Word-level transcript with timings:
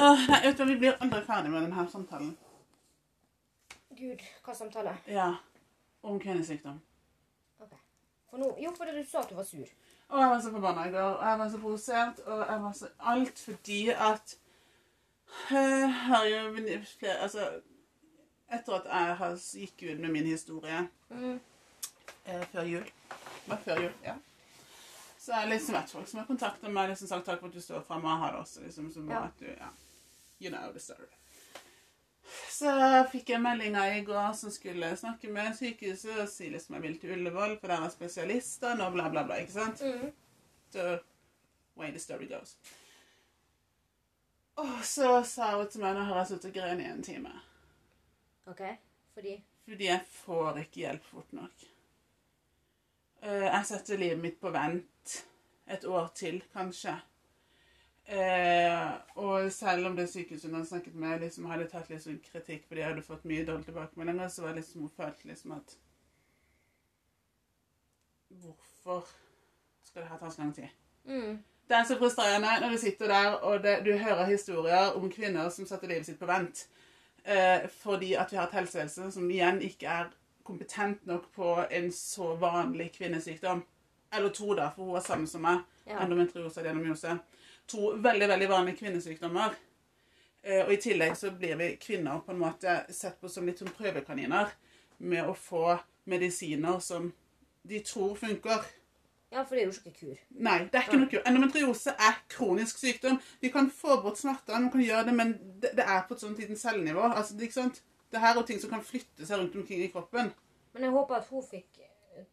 Åh, 0.00 0.22
nei, 0.30 0.40
vet 0.46 0.58
du, 0.58 0.64
vi 0.64 0.76
blir 0.80 0.96
aldri 1.04 1.20
ferdig 1.26 1.50
med 1.52 1.62
denne 1.66 1.86
samtalen. 1.92 2.30
Gud, 3.98 4.22
hva 4.46 4.54
samtale? 4.56 4.94
Ja. 5.10 5.26
Om 6.02 6.20
kvinnesykdom. 6.22 6.78
Ok. 7.60 7.74
For 8.30 8.40
nå, 8.40 8.52
jo, 8.62 8.70
fordi 8.78 8.94
du 8.96 9.02
sa 9.10 9.20
at 9.24 9.28
du 9.30 9.34
var 9.36 9.44
sur. 9.48 9.66
Og 10.10 10.18
jeg 10.22 10.30
var 10.32 10.40
så 10.42 10.50
forbanna 10.54 10.86
i 10.88 10.92
går, 10.94 11.10
og 11.18 11.26
jeg 11.28 11.38
var 11.38 11.50
så 11.52 11.58
provosert, 11.62 12.22
og 12.26 12.40
jeg 12.48 12.62
var 12.62 12.72
så 12.78 12.88
alt 13.12 13.38
fordi 13.38 13.80
at 13.94 14.36
Jeg 15.50 15.90
har 15.94 16.24
jo 16.26 16.40
flere 16.98 17.18
Altså, 17.22 17.44
etter 18.50 18.72
at 18.80 18.88
jeg 18.90 19.16
har 19.20 19.36
gikk 19.60 19.84
ut 19.92 20.00
med 20.00 20.10
min 20.10 20.26
historie 20.26 20.88
Mm. 21.10 21.40
eh, 22.26 22.42
før 22.52 22.62
jul 22.62 22.82
Det 22.84 23.48
var 23.52 23.56
før 23.64 23.80
jul, 23.82 23.92
ja. 24.04 24.14
Så 25.18 25.32
er 25.32 25.40
det 25.46 25.50
liksom 25.52 25.74
vært 25.74 25.90
folk 25.94 26.08
som 26.08 26.18
har 26.18 26.26
kontaktet 26.26 26.70
meg 26.72 26.88
liksom 26.90 27.08
sagt 27.08 27.26
takk 27.26 27.40
for 27.40 27.48
at 27.48 27.54
du 27.54 27.60
står 27.60 27.82
frem, 27.86 28.04
og 28.04 28.10
jeg 28.10 28.18
har 28.24 28.32
det 28.32 28.40
også. 28.40 28.60
liksom, 28.64 28.92
som 28.92 29.10
Ja. 29.10 29.22
at 29.24 29.38
du, 29.40 29.44
ja, 29.46 29.68
You 30.40 30.50
know 30.50 30.72
the 30.72 30.80
story. 30.80 31.10
Så 32.50 32.70
fikk 33.12 33.30
jeg 33.32 33.42
meldinga 33.42 33.82
i 33.96 34.04
går 34.06 34.32
som 34.38 34.52
skulle 34.54 34.92
snakke 34.96 35.30
med 35.32 35.56
sykehuset 35.58 36.18
og 36.22 36.28
si 36.30 36.50
liksom 36.52 36.76
jeg 36.76 36.84
vil 36.84 36.98
til 37.00 37.14
Ullevål, 37.16 37.56
for 37.60 37.72
der 37.72 37.84
er 37.86 37.92
spesialister, 37.92 38.76
og 38.84 38.92
bla, 38.94 39.08
bla, 39.10 39.24
bla. 39.26 39.40
ikke 39.42 39.52
sant? 39.52 39.82
Mm. 39.82 40.12
the 40.72 41.00
way 41.74 41.90
the 41.90 41.98
story 41.98 42.28
goes. 42.28 42.56
Og 44.54 44.84
så 44.84 45.22
sa 45.24 45.56
hun 45.56 45.68
til 45.70 45.82
meg 45.82 45.96
nå 45.96 46.04
har 46.08 46.20
jeg 46.20 46.32
sittet 46.34 46.50
og 46.50 46.56
grein 46.58 46.82
i 46.82 46.88
en 46.90 47.02
time. 47.02 47.32
Ok, 48.50 48.62
fordi 49.14 49.40
Fordi 49.64 49.86
jeg 49.86 50.06
får 50.10 50.58
ikke 50.64 50.80
hjelp 50.80 51.04
fort 51.04 51.32
nok. 51.32 51.66
Eh, 53.22 53.46
jeg 53.46 53.66
setter 53.66 54.00
livet 54.00 54.18
mitt 54.18 54.40
på 54.40 54.50
vent 54.50 55.14
et 55.70 55.84
år 55.84 56.10
til, 56.14 56.42
kanskje. 56.52 56.96
Eh, 58.10 58.88
og 59.22 59.52
selv 59.52 59.86
om 59.86 59.96
det 59.96 60.08
sykehuset 60.10 60.50
hun 60.50 60.66
snakket 60.66 60.94
med, 60.94 61.20
liksom 61.20 61.46
hadde 61.46 61.68
tatt 61.70 61.92
litt 61.92 62.02
sånn 62.02 62.18
kritikk 62.24 62.64
fordi 62.66 62.82
jeg 62.82 62.90
hadde 62.90 63.04
fått 63.06 63.28
mye 63.30 63.44
dårlige 63.46 63.68
tilbakemeldinger, 63.68 64.28
så 64.28 64.42
var 64.42 64.56
det 64.56 64.64
liksom 64.64 64.82
hun 64.82 64.96
følte 64.96 65.30
liksom 65.30 65.54
at 65.54 65.76
Hvorfor 68.30 69.06
skal 69.84 70.02
det 70.02 70.10
her 70.10 70.18
ta 70.18 70.30
så 70.30 70.42
lang 70.42 70.52
tid? 70.54 70.68
mm. 71.04 71.38
Det 71.70 71.76
er 71.76 71.84
så 71.86 71.96
frustrerende 71.98 72.50
når 72.60 72.70
du 72.74 72.78
sitter 72.82 73.08
der 73.08 73.32
og 73.46 73.62
det, 73.62 73.76
du 73.86 73.92
hører 73.98 74.24
historier 74.26 74.90
om 74.98 75.10
kvinner 75.10 75.48
som 75.54 75.66
setter 75.66 75.88
livet 75.88 76.06
sitt 76.06 76.18
på 76.18 76.26
vent. 76.26 76.66
Eh, 77.24 77.68
fordi 77.70 78.14
at 78.18 78.32
vi 78.32 78.36
har 78.36 78.48
et 78.48 78.56
helsevesen 78.58 79.12
som 79.12 79.30
igjen 79.30 79.60
ikke 79.62 79.86
er 79.86 80.08
kompetent 80.42 81.06
nok 81.06 81.28
på 81.34 81.60
en 81.70 81.92
så 81.92 82.34
vanlig 82.34 82.90
kvinnesykdom. 82.96 83.62
Eller 84.12 84.32
to, 84.34 84.54
da, 84.54 84.72
for 84.74 84.84
hun 84.84 84.96
er 84.98 85.06
samme 85.06 85.30
som 85.30 85.46
meg. 85.46 85.62
Ja. 85.86 86.00
Endometriose 86.02 86.58
og 86.60 86.66
adenomyose. 86.66 87.18
To 87.70 87.92
veldig 88.02 88.28
veldig 88.28 88.48
vanlige 88.50 88.80
kvinnesykdommer. 88.82 89.54
Eh, 90.42 90.64
og 90.64 90.72
i 90.74 90.80
tillegg 90.80 91.14
så 91.18 91.30
blir 91.36 91.58
vi 91.60 91.70
kvinner 91.80 92.22
på 92.24 92.32
en 92.34 92.40
måte 92.40 92.80
sett 92.94 93.20
på 93.20 93.28
som 93.28 93.46
litt 93.46 93.60
som 93.60 93.70
prøvekaniner 93.76 94.52
med 94.98 95.28
å 95.28 95.34
få 95.36 95.78
medisiner 96.10 96.80
som 96.84 97.10
de 97.62 97.80
tror 97.84 98.16
funker. 98.18 98.64
Ja, 99.30 99.44
for 99.44 99.54
det 99.54 99.62
er 99.62 99.68
jo 99.68 99.76
ikke 99.76 99.92
kur. 99.94 100.22
Nei, 100.42 100.56
det 100.66 100.80
er 100.80 100.88
ikke 100.88 100.98
noe 100.98 101.10
kur. 101.12 101.22
Endometriose 101.28 101.94
er 101.94 102.18
kronisk 102.32 102.80
sykdom. 102.82 103.20
Vi 103.40 103.52
kan 103.54 103.70
få 103.70 104.00
bort 104.02 104.18
smertene, 104.18 104.64
vi 104.66 104.72
kan 104.74 104.86
gjøre 104.88 105.06
det, 105.06 105.14
men 105.20 105.36
det, 105.62 105.70
det 105.78 105.86
er 105.86 106.02
på 106.08 106.16
et 106.16 106.24
sånt 106.24 106.40
liten 106.42 106.58
cellenivå. 106.58 107.04
Altså, 107.12 107.36
det, 107.36 107.46
ikke 107.46 107.60
sant? 107.60 107.82
det 108.10 108.24
her 108.24 108.34
er 108.34 108.48
ting 108.48 108.58
som 108.60 108.72
kan 108.72 108.82
flytte 108.82 109.26
seg 109.26 109.38
rundt 109.38 109.54
omkring 109.60 109.84
i 109.84 109.92
kroppen. 109.92 110.32
Men 110.72 110.86
jeg 110.86 110.94
håper 110.96 111.20
at 111.20 111.30
hun 111.30 111.46
fikk 111.46 111.78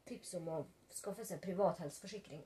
tips 0.10 0.34
om 0.40 0.50
å 0.50 0.64
skaffe 0.94 1.26
seg 1.28 1.42
privat 1.44 1.84
helseforsikring. 1.84 2.42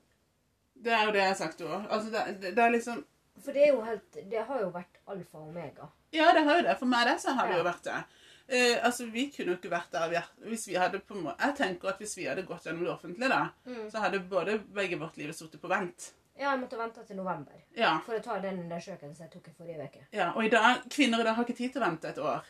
Det 0.74 0.92
er 0.92 1.04
jo 1.04 1.12
det 1.12 1.18
jeg 1.22 1.28
har 1.28 1.34
sagt 1.38 1.60
òg. 1.60 1.86
Altså, 1.90 2.10
det, 2.10 2.40
det, 2.42 2.54
det 2.56 2.64
er 2.64 2.70
liksom 2.70 3.04
For 3.42 3.52
det 3.52 3.62
er 3.68 3.72
jo 3.72 3.80
helt 3.82 4.12
Det 4.30 4.42
har 4.46 4.60
jo 4.60 4.70
vært 4.70 4.98
alfa 5.08 5.38
og 5.38 5.48
omega. 5.48 5.88
Ja, 6.12 6.32
det 6.32 6.44
har 6.44 6.56
jo 6.60 6.62
det. 6.68 6.78
For 6.78 6.86
meg 6.86 7.06
det, 7.06 7.20
så 7.20 7.32
har 7.34 7.46
det 7.48 7.56
Ja. 7.56 7.58
jo 7.62 7.64
vært 7.70 7.84
det. 7.84 8.04
Eh, 8.48 8.78
altså, 8.84 9.06
Vi 9.10 9.30
kunne 9.30 9.52
jo 9.54 9.56
ikke 9.56 9.70
vært 9.70 9.90
der 9.92 10.08
vi 10.10 10.16
er, 10.16 10.26
hvis 10.48 10.66
vi 10.68 10.74
hadde 10.74 10.98
på 11.00 11.14
en 11.14 11.22
måte, 11.24 11.40
Jeg 11.46 11.54
tenker 11.56 11.88
at 11.88 11.98
hvis 11.98 12.16
vi 12.16 12.24
hadde 12.24 12.42
gått 12.42 12.64
gjennom 12.66 12.84
det 12.84 12.92
offentlige, 12.92 13.28
da, 13.28 13.48
Mm. 13.66 13.90
så 13.90 13.98
hadde 14.00 14.20
både 14.20 14.58
begge 14.74 14.98
vårt 14.98 15.16
liv 15.16 15.32
sittet 15.32 15.60
på 15.60 15.68
vent. 15.68 16.12
Ja, 16.38 16.50
jeg 16.50 16.60
måtte 16.60 16.78
vente 16.78 17.04
til 17.06 17.16
november 17.16 17.52
Ja. 17.76 17.98
for 18.04 18.14
å 18.14 18.22
ta 18.22 18.38
den 18.40 18.58
undersøkelsen 18.64 19.18
jeg 19.20 19.30
tok 19.30 19.48
i 19.48 19.50
forrige 19.58 19.84
uke. 19.84 20.06
ja. 20.12 20.32
Og 20.32 20.44
i 20.44 20.48
dag, 20.48 20.82
kvinner 20.90 21.20
i 21.20 21.22
dag 21.24 21.34
har 21.34 21.44
ikke 21.44 21.56
tid 21.56 21.72
til 21.72 21.82
å 21.82 21.86
vente 21.86 22.08
et 22.08 22.18
år. 22.18 22.42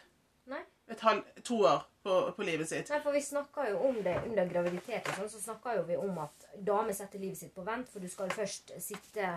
Nei. 0.47 0.61
Et 0.89 1.01
halv, 1.01 1.23
to 1.45 1.55
år 1.65 1.85
på, 2.03 2.17
på 2.37 2.43
livet 2.47 2.69
sitt. 2.69 2.91
Nei, 2.91 3.01
for 3.05 3.13
vi 3.15 3.21
snakka 3.23 3.69
jo 3.71 3.79
om 3.89 3.99
det 4.03 4.17
under 4.27 4.49
graviditet 4.51 5.07
og 5.13 5.21
sånn, 5.21 5.31
så 5.31 5.41
snakka 5.45 5.77
jo 5.79 5.85
vi 5.89 5.97
om 5.97 6.19
at 6.25 6.49
damer 6.59 6.93
setter 6.97 7.23
livet 7.23 7.39
sitt 7.39 7.55
på 7.55 7.65
vent, 7.67 7.89
for 7.89 8.03
du 8.03 8.09
skal 8.11 8.31
først 8.35 8.75
sitte 8.83 9.37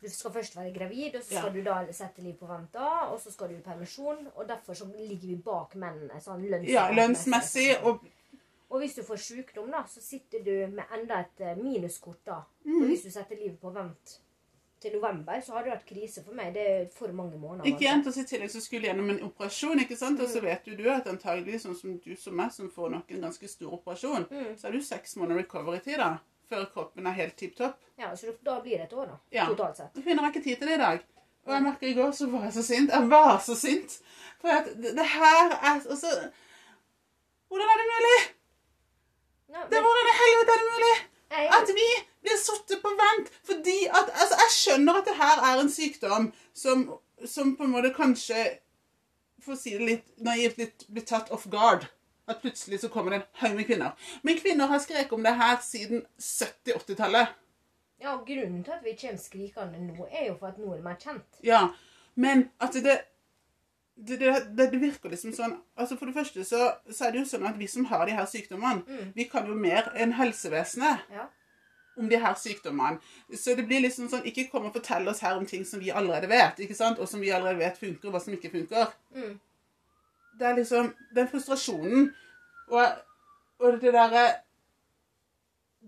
Du 0.00 0.06
skal 0.08 0.32
først 0.32 0.54
være 0.56 0.70
gravid, 0.72 1.16
og 1.18 1.22
så 1.22 1.34
skal 1.34 1.50
Ja. 1.50 1.52
du 1.52 1.62
da 1.66 1.92
sette 1.92 2.22
liv 2.24 2.32
på 2.40 2.46
vent 2.48 2.70
da, 2.72 2.86
og 3.12 3.18
så 3.20 3.28
skal 3.34 3.48
du 3.50 3.54
i 3.58 3.60
permisjon, 3.60 4.30
og 4.34 4.46
derfor 4.48 4.72
så 4.74 4.86
ligger 4.96 5.28
vi 5.28 5.34
bak 5.44 5.74
mennene 5.76 6.16
sånn 6.24 6.40
lønnsmessig. 6.46 6.72
Ja, 6.72 6.86
lønnsmessig 6.96 7.68
og 7.84 8.00
Og 8.70 8.78
hvis 8.78 8.94
du 8.94 9.02
får 9.02 9.16
sykdom, 9.18 9.68
da, 9.74 9.82
så 9.90 10.00
sitter 10.00 10.44
du 10.46 10.52
med 10.72 10.84
enda 10.94 11.16
et 11.20 11.40
eh, 11.42 11.56
minuskort 11.58 12.20
da. 12.24 12.36
Mm. 12.64 12.76
Og 12.82 12.86
hvis 12.86 13.02
du 13.02 13.10
setter 13.10 13.34
livet 13.36 13.58
på 13.60 13.72
vent 13.74 14.12
til 14.80 14.94
november, 14.96 15.40
så 15.44 15.52
hadde 15.52 15.64
det 15.68 15.72
vært 15.74 15.86
krise 15.90 16.22
for 16.24 16.36
meg. 16.36 16.54
Det 16.54 16.62
er 16.70 16.86
for 16.96 17.12
mange 17.12 17.38
måneder. 17.38 17.66
Ikke 17.68 17.84
altså. 17.88 17.90
jenter 17.90 18.18
i 18.22 18.24
tillegg 18.32 18.50
som 18.54 18.64
skulle 18.64 18.88
gjennom 18.88 19.10
en 19.12 19.22
operasjon, 19.28 19.80
ikke 19.84 19.96
sant? 20.00 20.20
og 20.20 20.28
så 20.32 20.40
vet 20.44 20.66
jo 20.70 20.76
du 20.78 20.86
at 20.90 21.08
antagelig 21.10 21.60
sånn 21.64 21.76
som 21.76 21.98
du 22.00 22.14
som 22.16 22.36
meg, 22.36 22.52
som 22.56 22.70
får 22.72 22.90
nok 22.96 23.10
en 23.12 23.26
ganske 23.28 23.48
stor 23.48 23.74
operasjon, 23.76 24.26
Mm. 24.30 24.56
så 24.56 24.68
er 24.68 24.72
du 24.72 24.80
seks 24.82 25.16
måneder 25.16 25.42
recovery-tid 25.42 25.98
da, 25.98 26.10
før 26.48 26.64
kroppen 26.72 27.06
er 27.06 27.12
helt 27.12 27.36
tipp 27.36 27.56
topp. 27.56 27.76
Ja, 27.98 28.14
så 28.16 28.32
da 28.42 28.60
blir 28.60 28.78
det 28.78 28.88
et 28.88 28.92
år, 28.96 29.06
da. 29.06 29.18
Ja. 29.32 29.46
Totalt 29.46 29.76
sett. 29.76 29.94
Du 29.94 30.02
finner 30.02 30.28
ikke 30.30 30.42
tid 30.42 30.56
til 30.56 30.68
det 30.68 30.74
i 30.74 30.84
dag. 30.84 31.00
Og 31.46 31.52
jeg 31.54 31.62
merker 31.62 31.86
i 31.88 31.94
går 31.96 32.10
så 32.12 32.26
var 32.30 32.42
jeg 32.44 32.52
så 32.52 32.62
sint. 32.62 32.90
Jeg 32.92 33.10
var 33.10 33.38
så 33.40 33.54
sint. 33.56 34.00
For 34.40 34.48
at 34.48 34.66
det, 34.76 34.92
det 34.96 35.06
her 35.06 35.54
er 35.56 35.80
altså 35.80 36.10
Hvordan 37.48 37.66
er 37.72 37.80
det 37.80 37.86
mulig? 37.90 38.18
Det 39.50 39.56
men, 39.70 39.82
Hvordan 39.82 40.10
i 40.10 40.16
helvete 40.20 40.52
er 40.54 40.60
det 40.60 40.68
mulig? 40.74 40.96
At 41.30 41.68
vi 41.70 41.86
blir 42.24 42.36
satt 42.42 42.72
på 42.82 42.90
vent 42.98 43.30
fordi 43.46 43.76
at 43.86 44.10
Altså, 44.10 44.36
jeg 44.42 44.54
skjønner 44.56 44.98
at 44.98 45.06
det 45.06 45.14
her 45.16 45.44
er 45.50 45.60
en 45.62 45.70
sykdom 45.70 46.32
som, 46.54 46.82
som 47.26 47.54
på 47.56 47.64
en 47.64 47.74
måte 47.74 47.92
kanskje 47.94 48.58
For 49.40 49.54
å 49.54 49.60
si 49.60 49.76
det 49.76 49.86
litt 49.86 50.08
naivt 50.20 50.58
litt 50.60 50.84
blir 50.90 51.06
tatt 51.06 51.30
off 51.32 51.46
guard. 51.52 51.86
At 52.28 52.42
plutselig 52.42 52.80
så 52.82 52.90
kommer 52.92 53.14
det 53.14 53.20
en 53.22 53.28
haug 53.40 53.54
med 53.56 53.66
kvinner. 53.66 53.94
Men 54.22 54.36
kvinner 54.38 54.68
har 54.68 54.82
skreket 54.82 55.14
om 55.16 55.22
det 55.24 55.32
her 55.38 55.56
siden 55.64 56.04
70-80-tallet. 56.20 57.32
ja, 58.00 58.16
grunnen 58.26 58.64
til 58.64 58.72
at 58.72 58.84
vi 58.84 58.96
kommer 59.00 59.18
skrikende 59.18 59.80
nå, 59.86 60.06
er 60.10 60.26
jo 60.28 60.36
for 60.38 60.52
at 60.52 60.60
noen 60.60 60.78
er 60.78 60.84
mer 60.84 61.00
kjent. 61.00 61.40
Ja, 61.44 61.62
men 62.14 62.50
at 62.60 62.76
det 62.76 63.00
det, 64.06 64.16
det, 64.20 64.66
det 64.72 64.80
virker 64.80 65.10
liksom 65.12 65.32
sånn 65.36 65.52
altså 65.76 65.96
For 65.98 66.06
det 66.08 66.14
første 66.16 66.44
så, 66.48 66.60
så 66.90 67.04
er 67.06 67.12
det 67.12 67.20
jo 67.20 67.28
sånn 67.28 67.44
at 67.50 67.58
vi 67.60 67.66
som 67.68 67.84
har 67.90 68.06
de 68.08 68.14
her 68.16 68.26
sykdommene, 68.30 68.82
Mm. 68.86 69.12
vi 69.14 69.24
kan 69.28 69.46
jo 69.46 69.54
mer 69.54 69.90
enn 69.94 70.12
helsevesenet 70.16 71.10
Ja. 71.12 71.26
om 72.00 72.08
de 72.08 72.16
her 72.22 72.34
sykdommene. 72.34 72.98
Så 73.36 73.54
det 73.58 73.66
blir 73.68 73.82
liksom 73.84 74.08
sånn 74.08 74.24
Ikke 74.24 74.46
kom 74.50 74.64
og 74.66 74.72
fortell 74.72 75.08
oss 75.08 75.20
her 75.20 75.36
om 75.36 75.44
ting 75.46 75.64
som 75.68 75.80
vi 75.80 75.90
allerede 75.90 76.28
vet, 76.30 76.58
ikke 76.64 76.74
sant? 76.78 76.98
og 76.98 77.08
som 77.08 77.20
vi 77.20 77.28
allerede 77.30 77.58
vet 77.58 77.76
funker, 77.78 78.08
og 78.08 78.14
hva 78.14 78.20
som 78.24 78.32
ikke 78.32 78.50
funker. 78.54 78.92
Mm. 79.14 79.38
Det 80.38 80.46
er 80.48 80.56
liksom 80.56 80.94
den 81.14 81.28
frustrasjonen 81.28 82.14
og, 82.70 82.86
og 83.60 83.80
det 83.82 83.92
derre 83.92 84.26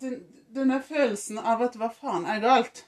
den, 0.00 0.22
Denne 0.52 0.82
følelsen 0.84 1.38
av 1.38 1.62
at 1.64 1.76
hva 1.80 1.88
faen 1.96 2.26
er 2.28 2.40
galt? 2.44 2.82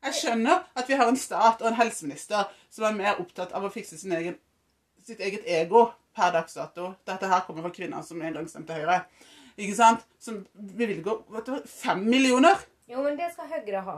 Jeg 0.00 0.14
skjønner 0.16 0.62
at 0.80 0.88
vi 0.88 0.96
har 0.96 1.10
en 1.12 1.18
stat 1.20 1.60
og 1.60 1.68
en 1.68 1.76
helseminister 1.76 2.48
som 2.70 2.86
er 2.86 2.96
mer 2.96 3.20
opptatt 3.22 3.52
av 3.56 3.66
å 3.66 3.72
fikse 3.72 3.98
sin 3.98 4.14
egen, 4.16 4.38
sitt 5.04 5.20
eget 5.20 5.46
ego 5.50 5.88
per 6.16 6.32
dags 6.34 6.54
dato. 6.54 6.92
Dette 7.08 7.30
her 7.30 7.44
kommer 7.46 7.66
fra 7.66 7.74
kvinner 7.74 8.02
som 8.06 8.22
en 8.22 8.36
gang 8.38 8.48
stemte 8.50 8.76
Høyre. 8.76 9.02
Ikke 9.60 9.76
sant? 9.76 10.06
Som 10.22 10.44
bevilger 10.54 11.24
vet 11.34 11.48
du, 11.50 11.56
fem 11.68 12.04
millioner. 12.06 12.62
Jo, 12.90 13.02
men 13.04 13.18
det 13.18 13.32
skal 13.34 13.50
Høyre 13.50 13.82
ha. 13.86 13.96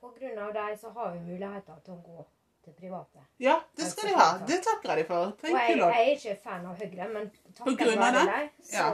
På 0.00 0.12
grunn 0.14 0.38
av 0.38 0.52
deg 0.54 0.74
så 0.80 0.90
har 0.94 1.14
vi 1.14 1.22
muligheter 1.26 1.78
til 1.84 1.96
å 1.96 2.02
gå 2.04 2.26
til 2.66 2.74
private. 2.78 3.22
Ja, 3.42 3.56
det 3.78 3.86
skal 3.90 4.10
de 4.10 4.16
ha. 4.18 4.26
Det 4.46 4.58
takker 4.66 4.92
jeg 4.92 5.02
de 5.02 5.06
for. 5.08 5.30
Og 5.30 5.50
jeg, 5.50 5.78
jeg 5.78 6.02
er 6.02 6.10
ikke 6.12 6.36
fan 6.42 6.66
av 6.66 6.82
Høyre, 6.82 7.08
men 7.14 7.30
takket 7.54 7.92
være 8.02 8.24
deg, 8.30 8.50
så, 8.70 8.90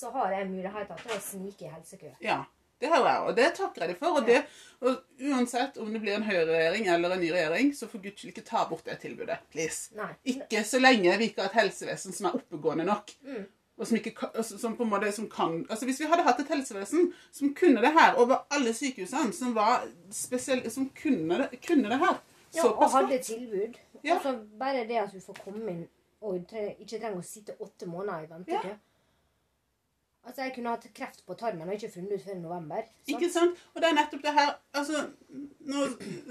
så 0.00 0.12
har 0.14 0.36
jeg 0.38 0.48
muligheter 0.52 1.02
til 1.02 1.16
å 1.16 1.20
snike 1.26 1.66
i 1.66 1.72
helsekø. 1.74 2.12
Ja, 2.24 2.38
det 2.78 2.90
har 2.92 3.04
jeg, 3.04 3.26
og 3.26 3.36
det 3.36 3.48
takker 3.58 3.84
jeg 3.84 3.92
dem 3.92 4.00
for. 4.00 4.18
Og, 4.20 4.26
det, 4.28 4.38
og 4.80 5.28
uansett 5.30 5.78
om 5.82 5.90
det 5.92 6.00
blir 6.04 6.14
en 6.14 6.26
høyreregjering 6.26 6.88
eller 6.94 7.14
en 7.14 7.22
ny 7.22 7.30
regjering, 7.34 7.72
så 7.74 7.88
for 7.90 8.02
guds 8.02 8.20
skyld 8.20 8.34
ikke 8.34 8.46
ta 8.46 8.64
bort 8.70 8.86
det 8.86 9.00
tilbudet. 9.02 9.40
Please. 9.52 9.94
Nei. 9.98 10.12
Ikke 10.34 10.62
så 10.66 10.80
lenge 10.82 11.16
vi 11.18 11.30
ikke 11.32 11.44
har 11.44 11.52
et 11.52 11.60
helsevesen 11.64 12.14
som 12.14 12.30
er 12.30 12.38
oppegående 12.38 12.86
nok. 12.88 13.14
Mm. 13.26 13.46
Og 13.78 13.86
som, 13.86 13.98
ikke, 13.98 14.14
altså, 14.34 14.58
som 14.58 14.74
på 14.76 14.82
en 14.82 14.90
måte 14.90 15.10
som 15.14 15.28
kan 15.30 15.60
Altså 15.70 15.86
Hvis 15.86 16.00
vi 16.00 16.06
hadde 16.10 16.24
hatt 16.26 16.40
et 16.42 16.48
helsevesen 16.50 17.12
som 17.30 17.52
kunne 17.54 17.78
det 17.78 17.92
her 17.94 18.16
over 18.18 18.40
alle 18.50 18.72
sykehusene, 18.74 19.30
som 19.32 19.54
var 19.54 19.84
spesiell, 20.10 20.64
som 20.70 20.88
kunne 21.02 21.38
det, 21.44 21.60
kunne 21.66 21.86
det 21.86 22.00
her 22.00 22.16
Ja, 22.56 22.64
og 22.64 22.90
hadde 22.90 23.18
tilbud. 23.22 23.78
Ja. 24.02 24.16
Altså, 24.16 24.38
bare 24.58 24.86
det 24.88 24.98
at 24.98 25.14
du 25.14 25.20
får 25.20 25.38
komme 25.44 25.70
inn 25.70 25.86
og 26.24 26.50
ikke 26.50 26.98
trenger 26.98 27.20
å 27.20 27.26
sitte 27.26 27.54
åtte 27.62 27.86
måneder 27.86 28.24
i 28.24 28.30
ventekø. 28.30 28.72
Altså, 30.28 30.42
jeg 30.44 30.52
kunne 30.58 30.72
hatt 30.74 30.84
kreft 30.94 31.22
på 31.24 31.34
tarmen 31.40 31.68
og 31.70 31.74
ikke 31.78 31.88
funnet 31.94 32.18
ut 32.18 32.24
før 32.26 32.34
i 32.36 32.40
november. 32.42 32.82
sant? 32.84 33.08
Ikke 33.14 33.30
sant? 33.32 33.62
Og 33.72 33.80
det 33.80 33.88
er 33.88 33.94
nettopp 33.96 34.22
det 34.26 34.34
her 34.36 34.50
altså, 34.76 35.06
Nå 35.68 35.86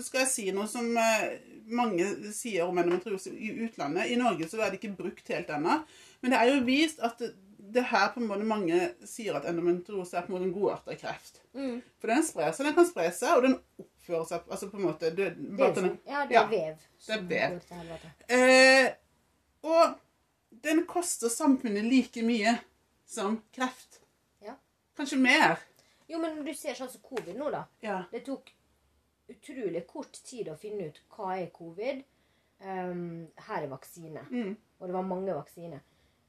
skal 0.06 0.20
jeg 0.22 0.30
si 0.30 0.46
noe 0.54 0.68
som 0.70 0.92
eh, 1.02 1.26
mange 1.74 2.06
sier 2.34 2.68
om 2.70 2.78
endometriose 2.78 3.34
i 3.34 3.50
utlandet. 3.66 4.12
I 4.14 4.20
Norge 4.22 4.46
så 4.52 4.62
er 4.62 4.70
det 4.72 4.80
ikke 4.80 4.94
brukt 5.02 5.34
helt 5.34 5.50
ennå. 5.58 5.80
Men 6.22 6.34
det 6.36 6.40
er 6.44 6.52
jo 6.54 6.62
vist 6.70 7.02
at 7.04 7.20
det, 7.26 7.84
her 7.90 8.08
på 8.14 8.22
en 8.22 8.30
måte 8.30 8.46
mange 8.48 8.78
sier 9.10 9.36
at 9.42 9.50
endometriose 9.50 10.16
er 10.16 10.24
på 10.28 10.32
en 10.32 10.38
måte 10.38 10.48
en 10.48 10.54
godartet 10.56 11.02
kreft. 11.02 11.42
Mm. 11.58 11.82
For 12.00 12.14
den 12.14 12.24
sprer 12.24 12.54
seg. 12.56 12.70
Den 12.70 12.78
kan 12.78 12.88
spre 12.88 13.10
seg, 13.18 13.34
og 13.36 13.44
den 13.50 13.58
oppfører 13.82 14.30
seg 14.30 14.54
altså 14.56 14.70
på 14.72 14.80
en 14.80 14.86
måte 14.88 15.10
det, 15.18 15.34
Det 15.36 15.66
er, 15.68 15.74
som- 15.76 15.98
ja, 16.08 16.24
det 16.30 16.38
er 16.38 16.40
Ja, 16.40 16.48
vev. 16.54 16.88
det 17.10 17.18
er 17.18 17.28
vev. 17.34 18.08
Eh, 18.30 18.88
og 19.68 19.98
den 20.64 20.86
koster 20.88 21.30
samfunnet 21.34 21.84
like 21.90 22.24
mye 22.24 22.56
som 23.08 23.42
kreft. 23.56 24.02
Ja. 24.44 24.58
Kanskje 24.96 25.18
mer. 25.18 25.58
Jo, 26.08 26.20
men 26.20 26.44
du 26.46 26.54
ser 26.56 26.78
sånn 26.78 26.92
som 26.92 27.04
covid 27.04 27.36
nå, 27.40 27.50
da. 27.52 27.66
Ja. 27.84 28.02
Det 28.12 28.24
tok 28.28 28.54
utrolig 29.32 29.84
kort 29.88 30.20
tid 30.28 30.48
å 30.52 30.56
finne 30.60 30.90
ut 30.92 31.02
hva 31.16 31.36
er 31.40 31.52
covid. 31.56 32.04
Um, 32.60 33.28
her 33.48 33.66
er 33.66 33.72
vaksine. 33.72 34.24
Mm. 34.32 34.56
Og 34.80 34.88
det 34.88 34.96
var 34.96 35.08
mange 35.08 35.36
vaksiner. 35.36 35.84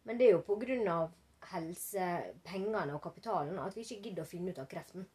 Men 0.08 0.18
det 0.18 0.28
er 0.28 0.36
jo 0.36 0.44
på 0.46 0.58
grunn 0.60 0.86
av 0.90 1.12
helsepengene 1.52 2.94
og 2.96 3.02
kapitalen 3.04 3.58
at 3.62 3.76
vi 3.76 3.84
ikke 3.84 4.02
gidder 4.08 4.24
å 4.24 4.28
finne 4.28 4.52
ut 4.52 4.60
av 4.62 4.68
kreften. 4.70 5.06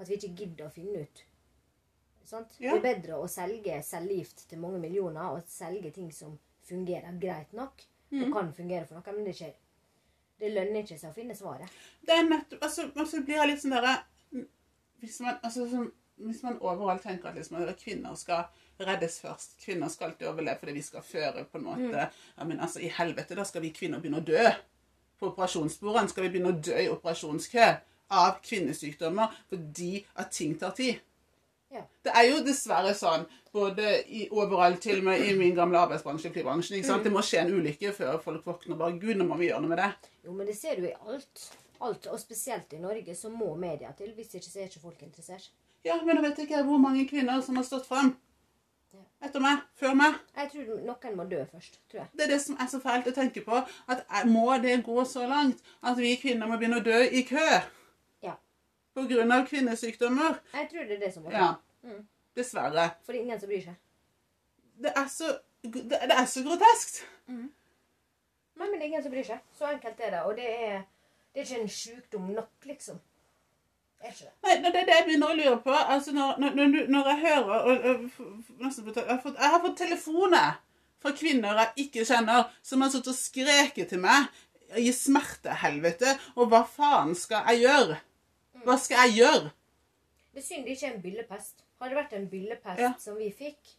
At 0.00 0.08
vi 0.08 0.18
ikke 0.18 0.34
gidder 0.36 0.68
å 0.68 0.74
finne 0.74 1.04
ut. 1.04 1.24
Sant? 2.28 2.54
Ja. 2.62 2.72
Det 2.72 2.78
er 2.78 2.84
bedre 2.86 3.18
å 3.20 3.28
selge 3.30 3.80
cellegift 3.86 4.46
til 4.50 4.60
mange 4.62 4.80
millioner 4.82 5.34
og 5.34 5.48
selge 5.50 5.90
ting 5.94 6.12
som 6.14 6.36
fungerer 6.68 7.18
greit 7.20 7.52
nok. 7.56 7.84
Mm. 8.12 8.26
Og 8.26 8.34
kan 8.36 8.52
fungere 8.52 8.86
for 8.86 8.98
noe, 8.98 9.14
men 9.16 9.24
det, 9.24 9.32
er 9.32 9.52
ikke, 9.54 9.61
det 10.42 10.50
lønner 10.52 10.82
ikke 10.82 10.98
seg 10.98 11.12
å 11.12 11.14
finne 11.14 11.36
svaret. 11.38 11.70
Det 12.02 12.14
er 12.18 12.24
nettopp 12.26 12.64
altså, 12.66 12.88
altså 12.98 13.20
blir 13.26 13.46
litt 13.46 13.62
sånn 13.62 13.76
derre 13.76 13.92
hvis, 15.02 15.20
man- 15.22 15.38
altså, 15.42 15.66
hvis 16.22 16.42
man 16.42 16.58
overalt 16.60 17.02
tenker 17.06 17.30
at 17.30 17.38
liksom, 17.38 17.62
kvinner 17.78 18.14
skal 18.18 18.44
reddes 18.82 19.20
først 19.22 19.56
Kvinner 19.62 19.88
skal 19.92 20.10
alltid 20.10 20.26
overleve 20.26 20.58
fordi 20.58 20.72
vi 20.80 20.82
skal 20.82 21.02
føre 21.06 21.44
på 21.46 21.58
en 21.60 21.64
måte 21.68 22.08
ja, 22.08 22.44
Men 22.44 22.60
altså, 22.60 22.80
i 22.82 22.88
helvete, 22.90 23.36
da 23.38 23.44
skal 23.46 23.62
vi 23.62 23.70
kvinner 23.74 24.00
begynne 24.02 24.18
å 24.22 24.26
dø. 24.26 24.50
På 25.20 25.30
operasjonsbordene 25.30 26.10
skal 26.10 26.24
vi 26.26 26.30
begynne 26.34 26.50
å 26.50 26.58
dø 26.66 26.74
i 26.82 26.88
operasjonskø 26.90 27.68
av 28.12 28.40
kvinnesykdommer 28.44 29.30
fordi 29.48 30.04
at 30.18 30.32
ting 30.34 30.56
tar 30.58 30.74
tid. 30.76 30.98
Ja. 31.72 31.82
Det 32.04 32.12
er 32.12 32.26
jo 32.28 32.42
dessverre 32.44 32.92
sånn 32.96 33.24
både 33.52 33.94
i, 34.08 34.26
overalt, 34.30 34.80
til 34.84 34.98
og 35.00 35.06
med 35.08 35.22
i 35.24 35.32
min 35.36 35.54
gamle 35.56 35.78
arbeidsbransje, 35.80 36.30
flybransjen. 36.34 36.76
ikke 36.78 36.88
sant? 36.88 37.04
Det 37.04 37.12
må 37.12 37.22
skje 37.24 37.42
en 37.42 37.52
ulykke 37.56 37.92
før 37.96 38.18
folk 38.20 38.46
våkner. 38.48 38.76
Bare 38.80 38.98
Gud, 39.00 39.16
nå 39.20 39.24
må 39.28 39.36
vi 39.40 39.48
gjøre 39.48 39.60
noe 39.64 39.72
med 39.72 39.80
det. 39.80 39.90
Jo, 40.26 40.32
men 40.36 40.48
det 40.48 40.56
ser 40.58 40.80
du 40.80 40.88
i 40.88 40.94
alt. 41.08 41.46
Alt, 41.82 42.06
Og 42.06 42.20
spesielt 42.20 42.72
i 42.72 42.78
Norge 42.80 43.14
så 43.18 43.28
må 43.32 43.54
media 43.58 43.92
til. 43.98 44.12
Hvis 44.16 44.34
ikke 44.34 44.50
så 44.50 44.60
er 44.60 44.68
ikke 44.70 44.84
folk 44.84 45.02
interessert. 45.02 45.50
Ja, 45.84 45.96
men 46.04 46.16
da 46.16 46.22
vet 46.28 46.38
ikke 46.44 46.62
hvor 46.62 46.78
mange 46.78 47.08
kvinner 47.10 47.40
som 47.42 47.56
har 47.58 47.64
stått 47.66 47.88
frem 47.88 48.12
etter 49.22 49.40
meg, 49.40 49.62
før 49.78 49.94
meg. 49.96 50.16
Jeg 50.36 50.50
tror 50.52 50.80
noen 50.84 51.16
må 51.16 51.24
dø 51.30 51.40
først. 51.50 51.78
tror 51.90 52.02
jeg. 52.02 52.08
Det 52.18 52.24
er 52.26 52.32
det 52.34 52.40
som 52.42 52.56
er 52.60 52.68
så 52.70 52.80
fælt 52.82 53.06
å 53.08 53.14
tenke 53.16 53.42
på. 53.46 53.60
At 53.88 54.04
Må 54.28 54.56
det 54.62 54.82
gå 54.84 55.04
så 55.08 55.26
langt 55.26 55.62
at 55.82 55.96
vi 55.98 56.16
kvinner 56.20 56.46
må 56.50 56.58
begynne 56.58 56.80
å 56.82 56.84
dø 56.84 57.00
i 57.06 57.22
kø. 57.26 57.46
Av 58.96 59.46
kvinnesykdommer? 59.48 60.40
Jeg 60.54 60.68
tror 60.70 60.88
det 60.88 60.96
er 60.98 61.06
det 61.06 61.14
som 61.14 61.24
må 61.24 61.30
til. 61.30 61.38
Ja. 61.38 61.54
Mm. 61.82 62.04
Dessverre. 62.36 62.90
For 63.04 63.12
det 63.12 63.20
er 63.20 63.24
ingen 63.24 63.40
som 63.40 63.48
bryr 63.48 63.64
seg. 63.64 63.78
Det 64.82 64.92
er 64.96 65.08
så, 65.08 65.30
det, 65.62 65.84
det 65.90 66.16
er 66.16 66.26
så 66.28 66.42
groteskt. 66.46 67.02
Nei, 67.28 68.66
men 68.68 68.74
det 68.76 68.82
er 68.82 68.90
ingen 68.90 69.04
som 69.04 69.14
bryr 69.14 69.26
seg. 69.26 69.40
Så 69.58 69.70
enkelt 69.70 70.00
er 70.00 70.14
det. 70.16 70.20
Og 70.28 70.36
det 70.36 70.50
er, 70.50 70.84
det 71.32 71.42
er 71.42 71.48
ikke 71.48 71.62
en 71.62 71.72
sjukdom 71.76 72.28
nok, 72.36 72.52
liksom. 72.68 73.00
Det 73.98 74.08
er 74.08 74.14
ikke 74.14 74.28
det. 74.28 74.34
Nei, 74.44 74.56
det 74.62 74.72
er 74.72 74.86
det 74.88 74.98
jeg 74.98 75.08
begynner 75.08 75.32
å 75.32 75.38
lure 75.38 75.56
på. 75.64 75.74
Altså, 75.94 76.14
når, 76.16 76.38
når, 76.42 76.76
når, 76.90 77.10
jeg 77.12 77.20
hører 77.26 77.50
og, 77.56 77.72
og, 77.72 78.06
jeg, 78.60 79.08
har 79.08 79.20
fått, 79.24 79.36
jeg 79.38 79.52
har 79.54 79.60
fått 79.66 79.80
telefoner 79.80 80.54
fra 81.02 81.12
kvinner 81.18 81.60
jeg 81.60 81.86
ikke 81.86 82.06
kjenner, 82.06 82.48
som 82.62 82.82
har 82.84 82.92
sittet 82.92 83.12
og 83.12 83.18
skreket 83.18 83.90
til 83.90 84.02
meg 84.02 84.30
i 84.78 84.92
smertehelvete. 84.94 86.16
Og 86.36 86.50
hva 86.52 86.62
faen 86.68 87.16
skal 87.18 87.50
jeg 87.52 87.66
gjøre? 87.66 87.98
Hva 88.64 88.76
skal 88.78 89.06
jeg 89.08 89.16
gjøre? 89.22 89.50
Det 90.32 90.40
er 90.40 90.46
synd 90.46 90.64
det 90.64 90.76
ikke 90.76 90.86
er 90.88 90.94
en 90.94 91.02
byllepest. 91.02 91.64
Hadde 91.80 91.90
det 91.94 91.98
vært 91.98 92.12
en 92.18 92.28
byllepest 92.30 92.80
Ja. 92.80 92.92
som 92.98 93.16
vi 93.18 93.30
fikk, 93.36 93.72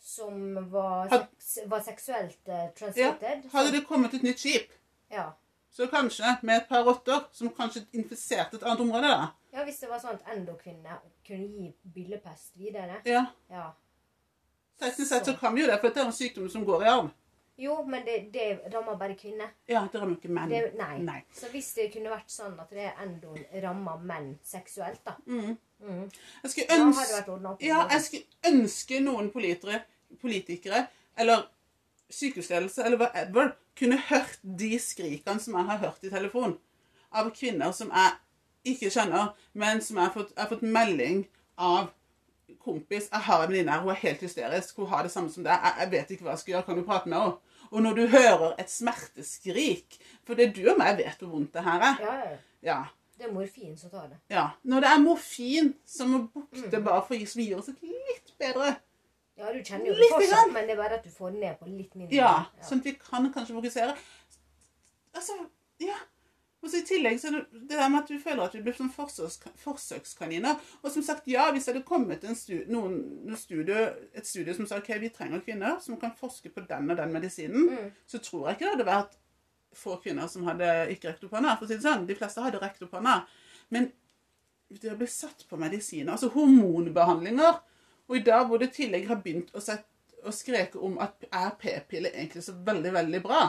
som 0.00 0.54
var, 0.72 1.08
sex, 1.10 1.58
var 1.66 1.80
seksuelt 1.84 2.38
Ja, 2.48 2.68
transmitted 2.78 3.50
hadde 3.52 3.72
det 3.74 3.84
kommet 3.86 4.14
et 4.14 4.22
nytt 4.22 4.38
skip, 4.40 4.70
ja. 5.10 5.32
så 5.70 5.86
kanskje 5.90 6.36
med 6.42 6.56
et 6.62 6.68
par 6.68 6.84
rotter 6.86 7.26
som 7.32 7.50
kanskje 7.54 7.84
infiserte 7.92 8.56
et 8.56 8.62
annet 8.62 8.80
område, 8.80 9.10
da. 9.10 9.26
ja, 9.52 9.64
hvis 9.64 9.78
det 9.82 9.90
var 9.90 10.00
sånn 10.00 10.14
at 10.16 10.32
endokvinner 10.36 11.02
kunne 11.26 11.48
gi 11.50 11.74
byllepest 11.94 12.56
videre 12.56 13.02
Ja, 13.04 13.26
Ja. 13.50 13.70
Teknisk 14.78 15.08
sett 15.10 15.26
så 15.26 15.34
kan 15.36 15.54
vi 15.54 15.60
jo 15.64 15.66
det, 15.66 15.80
for 15.80 15.88
det 15.90 15.96
er 15.98 16.06
en 16.06 16.12
sykdom 16.12 16.48
som 16.50 16.64
går 16.64 16.82
i 16.84 16.88
arv. 16.88 17.08
Jo, 17.58 17.82
men 17.84 18.04
det, 18.06 18.16
det 18.32 18.60
rammer 18.74 18.98
bare 18.98 19.16
kvinner. 19.18 19.50
Ja, 19.66 19.80
det 19.92 20.00
rammer 20.00 20.14
ikke 20.16 20.30
menn. 20.30 20.50
Det, 20.52 20.60
nei. 20.78 20.98
Nei. 21.02 21.18
Så 21.34 21.50
hvis 21.50 21.72
det 21.74 21.88
kunne 21.94 22.12
vært 22.12 22.30
sånn 22.30 22.54
at 22.62 22.70
det 22.70 22.92
endoen 23.02 23.42
rammer 23.64 23.98
menn 23.98 24.28
seksuelt, 24.46 25.00
da 25.06 25.16
Mm. 25.26 25.56
mm. 25.82 26.04
Jeg 26.44 26.50
skulle 26.52 26.78
ønske 26.78 27.66
Ja, 27.66 27.80
jeg 27.90 28.02
skulle 28.02 28.52
ønske 28.52 29.00
noen 29.02 29.32
politikere, 29.34 29.82
politikere 30.20 30.86
eller 31.18 31.48
sykehusledelse 32.10 32.84
eller 32.84 32.98
whatever 32.98 33.52
kunne 33.76 33.98
hørt 34.08 34.38
de 34.42 34.78
skrikene 34.78 35.40
som 35.40 35.58
jeg 35.58 35.64
har 35.68 35.82
hørt 35.82 36.04
i 36.04 36.10
telefon 36.10 36.56
av 37.12 37.30
kvinner 37.34 37.72
som 37.72 37.90
jeg 37.90 38.74
ikke 38.74 38.90
kjenner, 38.92 39.34
men 39.52 39.80
som 39.80 39.96
jeg 39.96 40.06
har 40.06 40.14
fått, 40.14 40.32
jeg 40.34 40.42
har 40.42 40.50
fått 40.50 40.62
melding 40.66 41.26
av 41.58 41.90
kompis. 42.62 43.08
Jeg 43.12 43.20
har 43.28 43.44
en 43.44 43.50
venninne 43.52 43.72
her, 43.72 43.84
hun 43.84 43.92
er 43.92 44.00
helt 44.02 44.24
hysterisk. 44.24 44.76
Hun 44.76 44.90
har 44.90 45.02
det 45.06 45.12
samme 45.12 45.30
som 45.32 45.44
deg. 45.46 45.54
Jeg, 45.56 45.74
jeg 45.82 45.90
vet 45.94 46.10
ikke 46.14 46.26
hva 46.26 46.34
jeg 46.34 46.42
skal 46.42 46.52
gjøre. 46.54 46.66
Kan 46.66 46.80
du 46.80 46.84
prate 46.86 47.08
med 47.08 47.18
henne? 47.18 47.47
Og 47.70 47.82
når 47.82 47.94
du 47.98 48.04
hører 48.12 48.54
et 48.58 48.70
smerteskrik 48.70 49.98
For 50.24 50.34
det 50.38 50.48
er 50.48 50.52
du 50.56 50.70
og 50.72 50.78
meg 50.80 50.96
vet 51.00 51.20
hvor 51.20 51.34
vondt 51.34 51.52
det 51.54 51.64
her 51.64 51.84
er. 51.90 52.00
Ja, 52.04 52.14
ja, 52.14 52.30
ja. 52.30 52.38
Ja. 52.68 52.78
Det 53.18 53.26
er 53.26 53.32
morfin 53.34 53.76
som 53.78 53.90
tar 53.90 54.06
det. 54.08 54.18
ja. 54.30 54.44
Når 54.62 54.80
det 54.84 54.90
er 54.94 55.00
morfin 55.02 55.72
som 55.86 56.12
må 56.14 56.20
bukte 56.34 56.80
bare 56.82 57.02
for 57.06 57.14
å 57.18 57.26
som 57.26 57.42
gir 57.42 57.56
oss 57.58 57.70
et 57.72 57.80
litt 57.82 58.34
bedre 58.38 58.76
Ja, 59.38 59.52
du 59.54 59.58
kjenner 59.62 59.90
jo 59.90 59.94
det 59.94 60.08
fortsatt, 60.12 60.52
men 60.54 60.66
det 60.66 60.74
er 60.74 60.80
bare 60.82 60.98
at 60.98 61.04
du 61.06 61.10
får 61.14 61.34
det 61.34 61.40
ned 61.44 61.58
på 61.58 61.66
litt 61.70 61.94
mindre. 61.94 62.14
Ja, 62.14 62.32
sånn 62.62 62.80
at 62.82 62.88
vi 62.88 62.94
kan 62.98 63.28
kanskje 63.34 63.54
fokusere. 63.54 63.94
Altså, 65.14 65.36
ja. 65.82 65.98
Og 66.62 66.70
så 66.70 66.80
I 66.80 66.86
tillegg 66.88 67.20
så 67.22 67.28
er 67.30 67.36
det 67.52 67.68
der 67.70 67.88
med 67.88 68.00
at 68.00 68.08
du 68.10 68.18
føler 68.18 68.42
at 68.42 68.54
du 68.56 68.62
blir 68.64 68.74
som 68.74 68.88
forsøks, 68.90 69.38
forsøkskaniner. 69.62 70.58
Og 70.82 70.90
som 70.90 71.04
sagt, 71.06 71.28
ja, 71.30 71.44
hvis 71.54 71.68
det 71.68 71.74
hadde 71.76 71.86
kommet 71.86 72.24
en 72.26 72.34
stu, 72.34 72.56
noen, 72.66 72.96
noen 73.28 73.38
studie, 73.38 73.84
et 74.18 74.26
studie 74.26 74.54
som 74.56 74.66
sa 74.66 74.80
ok, 74.80 74.90
vi 74.98 75.12
trenger 75.14 75.44
kvinner 75.46 75.78
som 75.84 75.98
kan 76.00 76.16
forske 76.18 76.50
på 76.50 76.64
den 76.66 76.90
og 76.90 76.98
den 76.98 77.14
medisinen, 77.14 77.68
Mm. 77.68 77.92
så 78.06 78.18
tror 78.18 78.48
jeg 78.48 78.56
ikke 78.56 78.64
det 78.66 78.74
hadde 78.74 78.88
vært 78.90 79.14
få 79.78 80.00
kvinner 80.02 80.26
som 80.26 80.44
hadde 80.48 80.88
ikke 80.90 81.12
rekt 81.12 81.24
opp 81.24 81.36
hånda. 81.36 81.54
For 81.58 81.66
å 81.66 81.68
si 81.68 81.76
det 81.78 81.86
sånn, 81.86 82.06
De 82.08 82.14
fleste 82.18 82.42
hadde 82.42 82.60
rekt 82.62 82.82
opp 82.82 82.96
hånda. 82.98 83.26
Men 83.70 83.92
det 84.68 84.92
å 84.92 84.98
bli 84.98 85.06
satt 85.06 85.46
på 85.48 85.56
medisiner, 85.56 86.12
altså 86.12 86.28
hormonbehandlinger 86.34 87.60
Og 88.08 88.16
i 88.16 88.22
dag 88.24 88.46
hvor 88.48 88.58
det 88.58 88.70
i 88.70 88.82
tillegg 88.82 89.06
har 89.08 89.16
begynt 89.20 89.50
å, 89.54 89.60
sette, 89.60 89.84
å 90.24 90.32
skreke 90.32 90.80
om 90.80 90.98
at 90.98 91.24
er 91.30 91.50
p-piller 91.60 92.10
egentlig 92.14 92.42
så 92.42 92.54
veldig, 92.64 92.92
veldig 92.92 93.22
bra 93.22 93.42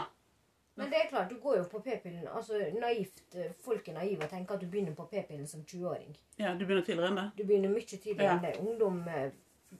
Men 0.80 0.90
det 0.94 1.00
er 1.04 1.10
klart, 1.10 1.30
du 1.30 1.36
går 1.44 1.58
jo 1.58 1.64
på 1.72 1.80
p-pillen. 1.86 2.28
Altså, 2.28 2.60
naivt, 2.80 3.22
eh, 3.36 3.52
Folk 3.66 3.88
er 3.88 3.94
naive 3.94 4.24
og 4.24 4.30
tenker 4.32 4.56
at 4.56 4.62
du 4.62 4.68
begynner 4.68 4.96
på 4.96 5.06
p-pillen 5.12 5.48
som 5.48 5.62
20-åring. 5.68 6.16
Ja, 6.40 6.54
du 6.56 6.66
begynner 6.66 6.86
tidligere 6.88 7.10
enn 7.12 7.18
det. 7.20 7.32
Du 7.38 7.44
begynner 7.44 7.70
mye 7.74 7.86
tidligere 7.86 8.24
Ja. 8.24 8.38
enn 8.38 8.44
det. 8.46 8.56
Ungdom, 8.64 9.02
eh, 9.08 9.32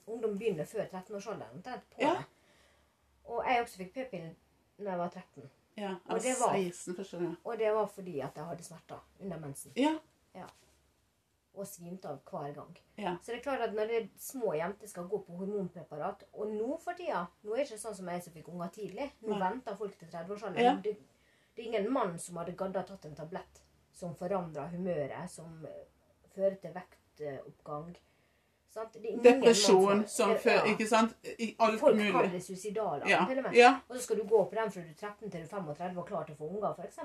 ungdom 0.06 0.38
begynner 0.38 0.64
før 0.64 0.86
13-årsalderen. 0.86 1.54
omtrent 1.54 1.82
på 1.94 2.00
Ja. 2.02 2.22
Og 3.24 3.44
jeg 3.48 3.62
også 3.62 3.76
fikk 3.78 3.92
p-pillen 3.94 4.34
da 4.78 4.90
jeg 4.90 4.98
var 4.98 5.08
13. 5.08 5.50
Ja, 5.76 5.82
jeg 5.82 5.98
var 6.06 6.18
det 6.18 6.34
var- 6.40 6.54
16 6.54 6.94
første 6.96 7.16
gang. 7.18 7.36
Og 7.44 7.58
det 7.58 7.72
var 7.74 7.86
fordi 7.86 8.20
at 8.20 8.30
jeg 8.36 8.44
hadde 8.44 8.62
smerter 8.64 9.04
under 9.20 9.38
mensen. 9.38 9.72
Ja. 9.76 9.98
Ja, 10.34 10.44
Og 11.54 11.66
svimte 11.66 12.08
av 12.08 12.20
hver 12.30 12.52
gang. 12.54 12.76
ja. 12.96 13.16
Så 13.22 13.32
det 13.32 13.38
er 13.38 13.42
klart 13.42 13.60
at 13.60 13.72
når 13.74 13.86
det 13.88 14.10
små 14.18 14.52
jenter 14.54 14.86
skal 14.86 15.08
gå 15.10 15.18
på 15.26 15.36
hormonpreparat 15.36 16.22
Og 16.32 16.46
nå 16.52 16.76
for 16.78 16.92
tida 16.94 17.26
Nå 17.42 17.52
er 17.52 17.56
det 17.56 17.64
ikke 17.70 17.78
sånn 17.82 17.94
som 17.96 18.06
jeg 18.08 18.22
som 18.22 18.32
fikk 18.32 18.48
unger 18.48 18.68
tidlig. 18.68 19.10
Nå 19.22 19.34
Nei. 19.34 19.40
venter 19.50 19.76
folk 19.76 19.98
til 19.98 20.08
30-årsalderen. 20.08 20.62
Ja. 20.62 20.76
Det, 20.84 20.96
det 21.56 21.62
er 21.62 21.66
ingen 21.72 21.92
mann 21.92 22.18
som 22.18 22.36
hadde 22.36 22.52
gadda 22.56 22.82
tatt 22.86 23.04
en 23.04 23.16
tablett 23.18 23.60
som 23.92 24.14
forandrer 24.14 24.70
humøret, 24.70 25.26
som 25.30 25.66
eh, 25.66 25.82
fører 26.36 26.54
til 26.62 26.72
vektoppgang. 26.72 27.96
Det 28.70 29.10
er 29.10 29.22
Depresjon 29.24 30.04
som 30.08 30.30
Ja. 30.44 30.62
ikke 30.70 30.86
sant? 30.86 31.16
I 31.42 31.56
alt 31.58 31.80
Folk 31.80 31.96
mulig. 31.96 32.42
suicidale 32.42 33.02
Ja. 33.10 33.24
til 33.26 33.38
og 33.38 33.42
med. 33.44 33.54
ja. 33.58 33.80
Og 33.88 33.96
så 33.96 34.02
skal 34.02 34.16
du 34.16 34.24
gå 34.24 34.44
på 34.48 34.54
den 34.54 34.70
fra 34.70 34.80
du 34.82 34.88
er 34.88 34.94
13 34.94 35.30
til 35.30 35.40
du 35.40 35.44
er 35.44 35.48
35 35.74 35.98
og 35.98 36.06
klar 36.06 36.24
til 36.24 36.34
å 36.34 36.38
få 36.38 36.48
unger, 36.54 36.74
f.eks. 36.78 36.98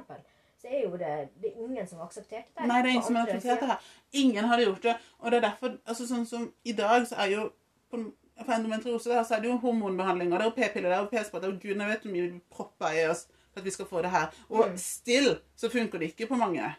Så 0.62 0.68
er 0.72 0.84
jo 0.86 0.92
det, 0.98 1.30
det 1.42 1.52
er 1.52 1.62
ingen 1.66 1.88
som 1.88 2.00
har 2.00 2.08
akseptert 2.08 2.48
det. 2.56 2.66
Nei, 2.68 2.82
det 2.82 2.90
er 2.90 2.94
ingen 2.96 3.04
som 3.04 3.16
har 3.20 3.28
akseptert 3.28 3.60
det 3.60 3.68
her. 3.70 3.90
Ingen 4.14 4.46
hadde 4.50 4.64
gjort 4.66 4.82
det. 4.88 4.96
Og 5.20 5.32
det 5.32 5.38
er 5.38 5.48
derfor, 5.50 5.74
altså 5.86 6.08
sånn 6.10 6.26
som 6.30 6.46
i 6.64 6.72
dag, 6.78 7.06
så 7.10 7.16
er 7.26 7.32
jo 7.34 7.44
på, 7.92 8.00
for 8.40 8.54
endometriose 8.56 9.10
der, 9.12 9.24
så 9.28 9.36
er 9.38 9.44
det 9.44 9.50
jo 9.52 9.58
hormonbehandlinger, 9.64 10.38
det 10.40 10.46
er 10.46 10.50
jo 10.50 10.56
p-piller, 10.56 10.90
det 10.90 10.98
er 10.98 11.04
jo 11.04 11.12
p-spott, 11.12 11.42
det 11.44 11.50
er 11.50 11.54
jo 11.54 11.60
gud, 11.62 11.82
jeg 11.84 11.90
vet 11.92 12.06
hvor 12.08 12.16
mye 12.16 12.30
vi 12.30 12.40
propper 12.52 12.98
i 12.98 13.04
oss 13.12 13.26
for 13.52 13.62
at 13.62 13.66
vi 13.68 13.72
skal 13.76 13.90
få 13.92 14.02
det 14.02 14.12
her. 14.16 14.32
Og 14.50 14.70
Mm. 14.72 14.78
still 14.78 15.30
så 15.56 15.70
funker 15.72 16.00
det 16.00 16.10
ikke 16.14 16.28
på 16.32 16.36
mange. 16.40 16.72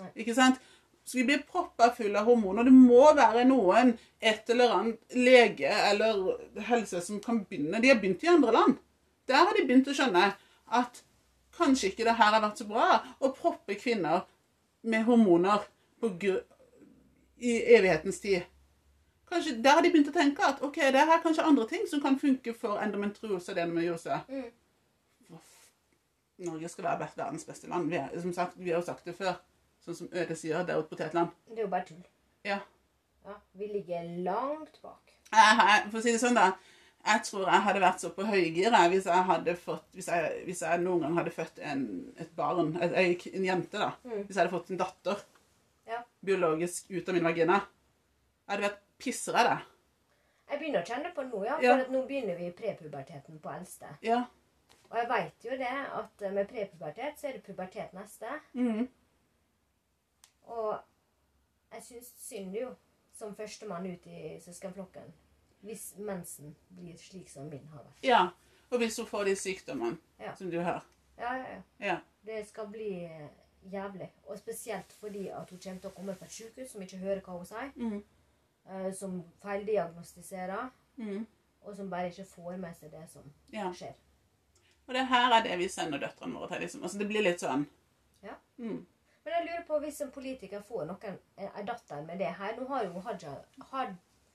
Nei. 0.00 0.08
Ikke 0.16 0.34
sant? 0.34 0.56
Så 1.04 1.18
vi 1.18 1.24
blir 1.28 1.42
proppa 1.44 1.90
full 1.94 2.16
av 2.16 2.24
hormoner. 2.24 2.64
Det 2.64 2.72
må 2.72 3.14
være 3.14 3.44
noen, 3.44 3.98
et 4.22 4.48
eller 4.50 4.70
annet 4.72 4.98
lege 5.14 5.68
eller 5.90 6.38
helse 6.70 7.00
som 7.04 7.20
kan 7.20 7.44
begynne. 7.44 7.80
De 7.82 7.88
har 7.92 8.00
begynt 8.00 8.24
i 8.24 8.30
andre 8.32 8.52
land. 8.52 8.78
Der 9.28 9.34
har 9.36 9.52
de 9.54 9.66
begynt 9.66 9.86
å 9.88 9.94
skjønne 9.94 10.30
at 10.72 11.02
kanskje 11.58 11.90
ikke 11.90 12.06
det 12.06 12.16
her 12.18 12.32
har 12.34 12.42
vært 12.42 12.60
så 12.60 12.66
bra 12.68 12.88
å 13.20 13.30
proppe 13.34 13.76
kvinner 13.80 14.24
med 14.84 15.06
hormoner 15.06 15.64
i 16.04 17.54
evighetens 17.76 18.20
tid. 18.20 18.42
Kanskje 19.30 19.56
Der 19.62 19.78
har 19.78 19.82
de 19.82 19.90
begynt 19.90 20.10
å 20.10 20.14
tenke 20.14 20.44
at 20.44 20.60
ok, 20.62 20.76
det 20.92 21.00
er 21.00 21.22
kanskje 21.22 21.46
andre 21.46 21.66
ting 21.68 21.86
som 21.90 22.02
kan 22.02 22.18
funke 22.20 22.54
for 22.54 22.82
endometriose 22.82 23.52
og 23.52 23.58
adenomyose. 23.58 24.20
Mm. 24.28 24.50
Norge 26.44 26.68
skal 26.68 26.84
være 26.84 27.08
verdens 27.16 27.44
beste 27.44 27.68
land. 27.70 27.88
Vi, 27.90 27.96
er, 27.96 28.20
som 28.20 28.32
sagt, 28.32 28.58
vi 28.58 28.70
har 28.70 28.82
jo 28.82 28.86
sagt 28.86 29.06
det 29.06 29.14
før. 29.16 29.36
Sånn 29.84 29.96
som 29.98 30.08
Øde 30.12 30.36
sier, 30.36 30.64
det 30.64 30.74
er 30.74 30.80
jo 30.80 30.84
et 30.84 30.90
potetland. 30.90 31.34
Det 31.48 31.60
er 31.60 31.66
jo 31.66 31.72
bare 31.72 31.86
tull. 31.88 32.04
Ja. 32.44 32.58
Ja, 33.24 33.34
vi 33.56 33.68
ligger 33.70 34.08
langt 34.26 34.80
bak. 34.82 35.12
Jeg, 35.30 35.58
jeg, 35.60 35.84
for 35.90 36.00
å 36.00 36.02
si 36.04 36.14
det 36.14 36.22
sånn, 36.22 36.38
da. 36.38 36.50
Jeg 37.04 37.20
tror 37.26 37.48
jeg 37.50 37.60
hadde 37.66 37.80
vært 37.82 38.00
så 38.00 38.08
på 38.16 38.24
høygir 38.24 38.72
hvis 38.88 39.06
Hvis 39.92 40.08
hvis 40.46 40.62
jeg 40.62 40.80
noen 40.80 41.00
gang 41.04 41.18
hadde 41.18 41.30
født 41.30 41.58
en, 41.60 41.82
et 42.18 42.30
barn, 42.36 42.76
et, 42.80 43.26
en 43.34 43.44
jente, 43.44 43.78
da. 43.78 43.90
Mm. 44.04 44.22
Hvis 44.24 44.36
jeg 44.36 44.42
hadde 44.42 44.54
fått 44.56 44.70
en 44.70 44.80
datter 44.80 45.24
Ja. 45.86 46.02
biologisk 46.24 46.90
ut 46.90 47.08
av 47.08 47.14
min 47.14 47.24
vagina. 47.24 47.58
Jeg 48.46 48.54
hadde 48.56 48.62
vært 48.68 48.80
pissere, 48.98 49.42
det. 49.50 49.58
Jeg 50.50 50.58
begynner 50.60 50.82
å 50.82 50.86
kjenne 50.88 51.10
på 51.14 51.22
nå, 51.28 51.44
ja. 51.44 51.56
For 51.56 51.62
Ja. 51.64 51.76
nå 51.90 52.06
begynner 52.06 52.36
vi 52.38 52.50
prepuberteten 52.52 53.38
på 53.40 53.50
eldste. 53.52 53.86
Ja. 54.02 54.24
Og 54.90 54.96
jeg 54.96 55.08
veit 55.08 55.44
jo 55.44 55.50
det 55.50 55.70
at 56.00 56.20
med 56.32 56.48
prepubertet 56.48 57.18
så 57.18 57.28
er 57.28 57.32
det 57.32 57.42
pubertet 57.44 57.92
neste. 57.92 58.26
Mm. 58.54 58.88
Og 60.46 60.78
jeg 61.72 61.82
syns 61.82 62.12
synd 62.20 62.54
jo, 62.56 62.70
som 63.12 63.34
førstemann 63.36 63.86
ut 63.92 64.06
i 64.06 64.38
søskenflokken, 64.44 65.12
hvis 65.64 65.94
mensen 65.98 66.54
blir 66.68 66.96
slik 67.00 67.28
som 67.32 67.48
min 67.48 67.66
har 67.72 67.82
vært. 67.86 68.02
ja. 68.04 68.24
Og 68.72 68.78
hvis 68.80 68.96
hun 68.98 69.06
får 69.06 69.24
de 69.28 69.34
sykdommene 69.36 69.98
Ja. 70.20 70.32
som 70.34 70.50
du 70.50 70.58
har. 70.60 70.82
Ja, 71.18 71.34
ja, 71.36 71.44
ja. 71.54 71.60
Ja. 71.86 71.96
Det 72.26 72.40
skal 72.48 72.66
bli 72.72 73.04
eh, 73.04 73.28
jævlig. 73.72 74.08
Og 74.26 74.38
spesielt 74.38 74.92
fordi 74.92 75.28
at 75.28 75.50
hun 75.50 75.58
kommer 75.60 75.80
til 75.80 75.90
å 75.90 75.94
komme 75.94 76.14
på 76.18 76.24
et 76.24 76.32
sykehus 76.32 76.70
som 76.72 76.82
ikke 76.82 76.98
hører 76.98 77.20
hva 77.20 77.36
hun 77.36 77.46
sier. 77.46 77.70
Mhm. 77.76 78.02
eh, 78.66 78.92
Som 78.92 79.22
feildiagnostiserer. 79.42 80.70
Mm. 80.96 81.26
Og 81.62 81.76
som 81.76 81.90
bare 81.90 82.10
ikke 82.10 82.24
får 82.28 82.56
med 82.60 82.74
seg 82.76 82.90
det 82.92 83.04
som 83.12 83.22
ja. 83.52 83.70
skjer. 83.72 83.94
Og 84.86 84.94
det 84.94 85.06
her 85.08 85.32
er 85.32 85.42
det 85.46 85.58
vi 85.58 85.68
sender 85.68 85.98
døtrene 86.02 86.34
våre 86.38 86.48
til. 86.52 86.60
liksom. 86.60 86.82
Altså, 86.82 86.98
det 86.98 87.08
blir 87.08 87.22
litt 87.24 87.40
sånn 87.40 87.66
Ja. 88.22 88.34
Mm. 88.58 88.86
Men 89.24 89.32
jeg 89.32 89.46
lurer 89.46 89.64
på 89.66 89.78
hvis 89.80 90.00
en 90.04 90.10
politiker 90.12 90.60
får 90.62 90.84
noen, 90.86 91.18
en, 91.38 91.48
en 91.56 91.66
datter 91.66 92.02
med 92.04 92.18
det 92.18 92.26
her 92.36 92.56
Nå 92.56 92.66
har 92.68 92.84
jo 92.84 93.00
Haja, 93.00 93.36
Had, 93.70 93.94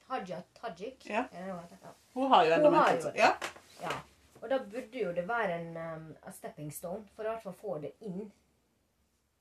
Haja 0.10 0.42
Tajik 0.58 1.06
Ja. 1.10 1.26
Eller 1.32 1.54
noe 1.54 1.62
heter? 1.62 1.78
ja. 1.84 1.94
Hun 2.14 2.32
har 2.32 2.46
jo 2.46 2.54
enda 2.54 2.70
mer 2.74 2.96
jo 2.96 3.02
det. 3.08 3.16
Ja. 3.20 3.32
ja. 3.82 3.96
Og 4.42 4.50
da 4.50 4.58
burde 4.64 5.02
jo 5.04 5.12
det 5.14 5.28
være 5.28 5.60
en 5.60 5.78
um, 5.78 6.06
stepping 6.34 6.72
stone 6.74 7.06
for 7.16 7.24
å 7.24 7.28
i 7.28 7.34
hvert 7.36 7.44
fall 7.44 7.58
få 7.60 7.78
det 7.84 7.92
inn 8.08 8.32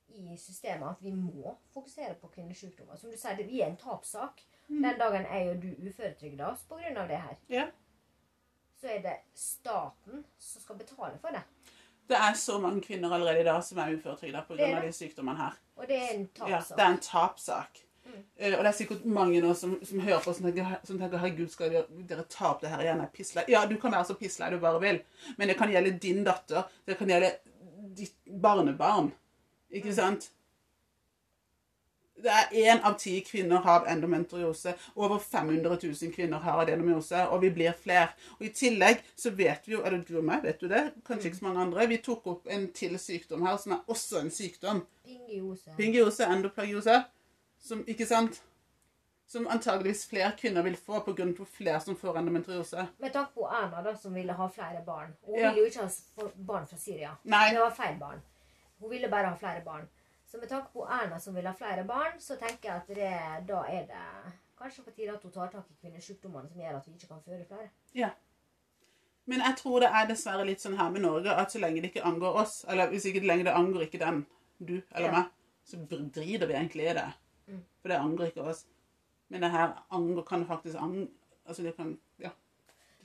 i 0.08 0.36
systemet 0.40 0.88
at 0.88 1.02
vi 1.04 1.12
må 1.14 1.54
fokusere 1.74 2.14
på 2.20 2.30
kvinnesykdommer. 2.34 2.96
Som 2.96 3.10
du 3.10 3.16
sier, 3.16 3.36
det- 3.36 3.46
vi 3.46 3.60
er 3.62 3.66
en 3.70 3.76
tapssak. 3.76 4.42
Mm. 4.68 4.82
Den 4.82 4.98
dagen 4.98 5.26
jeg 5.32 5.50
og 5.50 5.62
du 5.62 5.68
uføretrygda 5.88 6.50
oss 6.52 6.64
pga. 6.68 7.06
det 7.08 7.16
her, 7.16 7.36
ja. 7.48 7.66
så 8.80 8.88
er 8.88 9.02
det 9.02 9.16
staten 9.34 10.24
som 10.38 10.62
skal 10.62 10.76
betale 10.76 11.18
for 11.18 11.28
det. 11.28 11.42
Det 12.08 12.16
er 12.16 12.34
så 12.34 12.58
mange 12.58 12.82
kvinner 12.82 13.12
allerede 13.14 13.40
i 13.40 13.44
dag 13.44 13.64
som 13.64 13.78
er 13.78 13.96
uføretrygda 13.96 14.38
er 14.38 14.44
pga. 14.44 14.86
de 14.86 14.92
sykdommene 14.92 15.36
her. 15.36 15.52
Og 15.76 15.88
det 15.88 15.96
er 15.96 16.14
en 16.14 16.28
Ja, 16.48 16.60
det 16.76 16.80
er 16.84 16.90
en 16.90 17.00
tapssak. 17.00 17.78
Mm. 18.08 18.22
Eh, 18.36 18.54
og 18.56 18.64
det 18.64 18.70
er 18.70 18.78
sikkert 18.78 19.04
mange 19.04 19.42
nå 19.44 19.52
som, 19.58 19.76
som 19.84 20.00
hører 20.00 20.24
på 20.24 20.34
som 20.34 20.48
tenker, 20.48 20.78
som 20.88 20.98
tenker 21.00 21.20
herregud, 21.20 21.50
skal 21.52 21.72
dere, 21.74 22.02
dere 22.08 22.24
ta 22.32 22.54
opp 22.54 22.64
det 22.64 22.72
her 22.72 22.86
igjen? 22.86 23.04
Pisslei. 23.14 23.44
Ja, 23.52 23.66
du 23.68 23.76
kan 23.80 23.94
være 23.94 24.08
så 24.08 24.18
pisslei 24.18 24.50
du 24.54 24.58
bare 24.62 24.82
vil, 24.82 25.02
men 25.36 25.50
det 25.50 25.58
kan 25.60 25.72
gjelde 25.72 25.98
din 26.02 26.24
datter. 26.26 26.66
Det 26.88 26.98
kan 26.98 27.12
gjelde 27.12 27.34
ditt 27.98 28.16
barnebarn. 28.42 29.12
Ikke 29.74 29.92
sant? 29.94 30.30
Det 32.18 32.30
er 32.34 32.54
én 32.72 32.80
av 32.82 32.96
ti 32.98 33.12
kvinner 33.22 33.62
har 33.62 33.84
endometriose. 33.86 34.72
Over 34.98 35.20
500 35.22 35.76
000 35.82 36.12
kvinner 36.14 36.42
har 36.42 36.62
adenomyose, 36.64 37.20
og 37.30 37.44
vi 37.44 37.50
blir 37.54 37.76
flere. 37.78 38.08
Og 38.38 38.48
I 38.48 38.50
tillegg 38.54 39.04
så 39.14 39.30
vet 39.30 39.68
vi 39.68 39.76
jo, 39.76 39.84
eller 39.86 40.02
du 40.02 40.16
og 40.18 40.26
meg 40.26 40.42
vet 40.42 40.58
du 40.58 40.66
det, 40.70 40.82
kanskje 41.06 41.30
ikke 41.30 41.40
så 41.40 41.46
mange 41.46 41.66
andre, 41.68 41.86
vi 41.92 42.00
tok 42.02 42.26
opp 42.32 42.50
en 42.50 42.66
til 42.74 42.98
sykdom 42.98 43.46
her, 43.46 43.54
som 43.62 43.76
er 43.76 43.94
også 43.94 44.24
en 44.24 44.34
sykdom. 44.34 44.82
Pingiose. 45.06 45.76
Pingiose, 45.78 46.26
endoplagiose, 46.26 46.98
som, 47.58 47.84
ikke 47.86 48.06
sant? 48.06 48.42
Som 49.28 49.46
antageligvis 49.52 50.06
flere 50.08 50.32
kvinner 50.38 50.62
vil 50.64 50.76
få 50.76 51.02
av 51.02 51.46
flere 51.46 51.80
som 51.84 51.96
får 51.96 52.16
endometriose. 52.18 52.86
Med 52.98 53.12
tanke 53.12 53.34
på 53.34 53.44
Erna, 53.46 53.82
da, 53.82 53.94
som 53.96 54.14
ville 54.14 54.32
ha 54.32 54.48
flere 54.48 54.82
barn. 54.86 55.14
Hun 55.26 55.34
Ja. 55.38 55.50
ville 55.52 55.66
jo 55.66 55.70
ikke 55.70 55.82
ha 56.22 56.28
barn 56.36 56.66
fra 56.66 56.76
Syria. 56.78 57.10
Nei. 57.24 57.50
Det 57.52 57.60
var 57.60 57.70
feil 57.70 57.98
barn. 57.98 58.22
Hun 58.80 58.90
ville 58.90 59.08
bare 59.08 59.26
ha 59.28 59.36
flere 59.36 59.60
barn. 59.64 59.88
Så 60.26 60.38
med 60.38 60.48
tanke 60.48 60.68
på 60.72 60.86
Erna 60.88 61.18
som 61.20 61.34
vil 61.34 61.46
ha 61.46 61.52
flere 61.52 61.84
barn, 61.84 62.18
så 62.20 62.36
tenker 62.38 62.68
jeg 62.68 62.76
at 62.76 62.86
det, 62.86 63.46
da 63.48 63.62
er 63.68 63.86
det 63.86 64.32
kanskje 64.58 64.82
på 64.84 64.90
tide 64.96 65.12
at 65.14 65.22
hun 65.22 65.30
tar 65.32 65.48
tak 65.48 65.64
i 65.70 65.76
kvinnesykdommene 65.86 66.48
som 66.48 66.60
gjør 66.60 66.76
at 66.76 66.86
vi 66.86 66.92
ikke 66.92 67.08
kan 67.08 67.22
føre 67.26 67.44
flere. 67.48 67.68
Ja. 67.94 68.10
Men 69.26 69.40
jeg 69.40 69.56
tror 69.56 69.80
det 69.80 69.88
er 69.92 70.06
dessverre 70.06 70.44
litt 70.46 70.60
sånn 70.60 70.76
her 70.76 70.90
med 70.90 71.02
Norge 71.02 71.30
at 71.36 71.52
så 71.52 71.60
lenge 71.60 71.82
det 71.82 71.92
ikke 71.94 72.04
angår 72.04 72.34
oss, 72.42 72.64
eller 72.68 72.88
hvis 72.88 73.04
ikke 73.04 73.26
lenge 73.26 73.44
det 73.44 73.52
angår 73.54 73.82
ikke 73.86 73.98
den, 73.98 74.26
du 74.58 74.82
eller 74.94 75.06
Ja. 75.08 75.12
meg, 75.12 75.26
så 75.64 75.76
driter 75.88 76.46
vi 76.46 76.54
egentlig 76.54 76.90
i 76.90 76.94
det. 76.94 77.12
For 77.88 77.94
det 77.94 78.04
angrer 78.04 78.26
ikke 78.28 78.42
oss. 78.44 78.66
Men 79.32 79.42
det 79.42 79.48
her 79.50 79.70
angår, 79.90 80.22
kan 80.28 80.46
faktisk 80.46 80.76
angre 80.76 81.06
Altså 81.48 81.62
det 81.62 81.76
kan 81.76 81.98
Ja. 82.20 82.30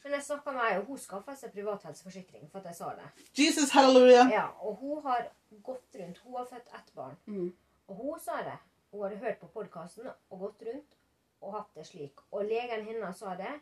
Men 0.03 0.11
jeg 0.11 0.23
snakka 0.23 0.51
med 0.51 0.61
ei, 0.61 0.77
og 0.77 0.85
hun 0.85 0.97
skaffa 0.97 1.35
seg 1.35 1.51
privat 1.53 1.83
helseforsikring 1.83 2.49
for 2.51 2.59
at 2.59 2.65
jeg 2.65 2.75
sa 2.75 2.89
det. 2.97 3.05
Jesus, 3.39 3.69
halleluja! 3.71 4.25
Ja, 4.31 4.47
Og 4.59 4.75
hun 4.75 5.01
har 5.05 5.29
gått 5.63 5.95
rundt. 5.99 6.17
Hun 6.17 6.35
har 6.37 6.45
født 6.45 6.75
ett 6.75 6.91
barn. 6.95 7.15
Mm. 7.25 7.53
Og 7.87 7.95
hun 7.95 8.19
sa 8.19 8.41
det. 8.43 8.57
Hun 8.91 9.03
hadde 9.03 9.17
hørt 9.17 9.39
på 9.39 9.47
podkasten 9.47 10.09
og 10.29 10.39
gått 10.39 10.67
rundt 10.67 10.97
og 11.41 11.53
hatt 11.55 11.71
det 11.75 11.87
slik. 11.87 12.19
Og 12.31 12.43
legen 12.43 12.83
hennes 12.85 13.17
sa 13.17 13.37
det, 13.39 13.53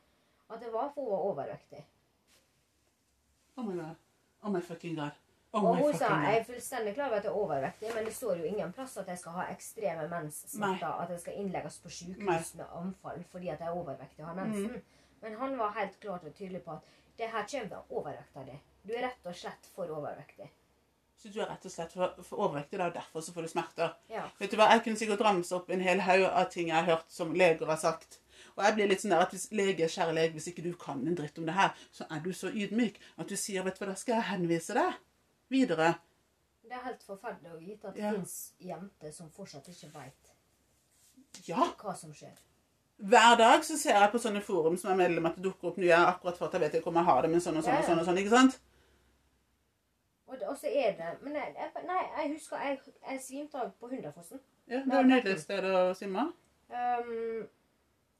at 0.49 0.59
det 0.59 0.73
var 0.73 0.89
for 0.95 1.03
hun 1.03 1.11
var 1.11 1.29
overvektig. 1.29 1.85
Oh 3.57 3.65
my 3.65 3.77
god. 3.77 3.95
Oh 4.41 4.51
my 4.51 4.61
fucking 4.61 4.97
god. 4.97 5.20
Oh 5.53 5.65
Og 5.67 5.81
hun 5.81 5.95
sa 5.99 6.13
jeg 6.23 6.37
er 6.39 6.45
fullstendig 6.47 6.93
klar 6.95 7.09
over 7.09 7.17
at 7.17 7.25
jeg 7.27 7.31
er 7.33 7.39
overvektig, 7.41 7.89
men 7.95 8.05
det 8.07 8.13
står 8.15 8.37
jo 8.39 8.43
ingen 8.47 8.71
plass 8.71 8.93
at 9.01 9.09
jeg 9.11 9.19
skal 9.19 9.33
ha 9.35 9.47
ekstreme 9.51 10.05
menssmerter. 10.07 10.93
At 11.03 11.11
jeg 11.11 11.19
skal 11.25 11.41
innlegges 11.41 11.77
på. 11.83 11.91
Mm. 11.91 11.97
sykehus 11.97 12.53
med 12.55 12.77
anfall 12.79 13.25
fordi 13.31 13.49
at 13.51 13.59
jeg 13.59 13.67
er 13.67 13.81
overvektig 13.81 14.23
og 14.23 14.29
har 14.29 14.39
mensen. 14.39 14.81
Men 15.21 15.35
han 15.41 15.57
var 15.59 15.75
helt 15.75 15.99
klart 15.99 16.23
og 16.23 16.33
tydelig 16.37 16.63
på 16.63 16.71
at 16.77 16.95
det 17.19 17.29
her 17.33 17.45
kommer 17.51 17.75
av 17.81 17.91
overvekta 17.99 18.45
di. 18.47 18.55
Du 18.87 18.95
er 18.95 19.03
rett 19.09 19.27
og 19.27 19.35
slett 19.35 19.67
for 19.75 19.91
overvektig. 19.91 20.47
Så 21.21 21.29
du 21.29 21.41
er 21.41 21.51
rett 21.51 21.67
og 21.67 21.71
slett 21.75 21.91
for, 21.93 22.15
for 22.25 22.47
overvektig, 22.47 22.79
da, 22.79 22.87
og 22.87 22.95
derfor 22.95 23.21
så 23.21 23.35
får 23.35 23.45
du 23.45 23.51
smerter. 23.51 23.91
Ja. 24.09 24.23
Vet 24.39 24.55
du 24.55 24.57
hva, 24.57 24.71
Jeg 24.71 24.85
kunne 24.87 24.97
sikkert 24.97 25.21
ramse 25.21 25.53
opp 25.59 25.69
en 25.69 25.83
hel 25.83 26.01
haug 26.07 26.25
av 26.31 26.47
ting 26.49 26.71
jeg 26.71 26.79
har 26.79 26.87
hørt 26.95 27.11
som 27.13 27.35
leger 27.35 27.67
har 27.69 27.77
sagt. 27.77 28.17
Og 28.55 28.63
jeg 28.65 28.79
blir 28.79 28.89
litt 28.89 29.03
sånn 29.03 29.13
der 29.13 29.27
at 29.27 29.35
hvis 29.35 29.51
lege, 29.51 29.91
kjære 29.91 30.15
lege, 30.15 30.33
hvis 30.33 30.49
ikke 30.49 30.63
du 30.65 30.71
kan 30.79 31.03
en 31.05 31.19
dritt 31.19 31.37
om 31.37 31.45
det 31.45 31.59
her, 31.59 31.75
så 31.91 32.07
er 32.09 32.23
du 32.23 32.31
så 32.33 32.49
ydmyk 32.49 32.97
at 33.21 33.29
du 33.29 33.35
sier 33.37 33.67
vet 33.67 33.77
du 33.77 33.83
hva, 33.83 33.91
da 33.91 33.99
skal 33.99 34.17
jeg 34.17 34.29
henvise 34.31 34.79
deg 34.79 34.97
videre. 35.51 35.93
Det 36.63 36.71
er 36.77 36.85
helt 36.85 37.03
forferdelig 37.03 37.51
å 37.51 37.59
vite 37.59 37.89
at 37.89 37.95
det 37.97 38.03
Ja. 38.05 38.11
fins 38.15 38.53
jenter 38.63 39.11
som 39.11 39.29
fortsatt 39.29 39.67
ikke 39.69 39.91
veit 39.93 40.31
Ja. 41.47 41.65
hva 41.81 41.95
som 41.95 42.13
skjer. 42.13 42.37
Hver 43.01 43.35
dag 43.37 43.63
så 43.65 43.75
ser 43.77 43.97
jeg 43.97 44.11
på 44.13 44.19
sånne 44.21 44.41
forum 44.45 44.77
som 44.77 44.91
er 44.91 44.95
medlem 45.07 45.25
at 45.25 45.35
det 45.35 45.43
dukker 45.43 45.71
opp 45.71 45.77
nye 45.81 45.95
akkurat 46.05 46.37
for 46.37 46.45
at 46.47 46.53
jeg 46.53 46.61
vet 46.61 46.73
ikke 46.79 46.87
om 46.91 46.99
jeg 47.01 47.03
har 47.05 47.21
det, 47.23 47.31
men 47.31 47.39
sånn 47.41 47.57
og 47.57 47.63
sånn 47.65 47.73
og 47.77 47.81
Ja, 47.81 47.87
sånn. 47.87 47.99
og 47.99 48.05
sånn, 48.05 48.17
ikke 48.21 48.29
sant? 48.35 48.59
Og, 50.27 50.39
det, 50.39 50.47
og 50.47 50.55
så 50.57 50.67
er 50.71 50.93
det 50.95 51.17
Men 51.21 51.33
jeg, 51.35 51.55
jeg, 51.57 51.83
nei, 51.87 52.03
jeg 52.17 52.29
husker 52.37 52.57
jeg, 52.57 52.79
jeg 53.09 53.19
svimte 53.21 53.55
av 53.59 53.71
på 53.81 53.89
Hunderfossen. 53.91 54.39
Ja, 54.67 54.79
Det 54.85 54.93
er 54.93 55.01
jo 55.01 55.09
nydelig 55.09 55.39
sted 55.41 55.63
å 55.67 55.95
simme. 55.97 56.27
Um, 56.71 57.47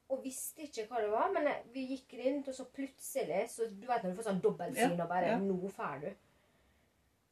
og 0.10 0.24
visste 0.26 0.66
ikke 0.66 0.88
hva 0.90 1.00
det 1.00 1.12
var, 1.14 1.30
men 1.32 1.44
jeg, 1.48 1.62
vi 1.72 1.86
gikk 1.94 2.18
rundt, 2.20 2.50
og 2.52 2.56
så 2.58 2.66
plutselig 2.76 3.46
så 3.54 3.70
Du 3.72 3.88
vet 3.88 4.04
når 4.04 4.12
du 4.12 4.18
får 4.20 4.28
sånn 4.28 4.42
dobbeltsyn 4.44 4.98
Ja, 4.98 5.04
og 5.06 5.10
bare 5.14 5.28
ja. 5.30 5.38
Nå 5.40 5.70
drar 5.72 6.02
du. 6.02 6.10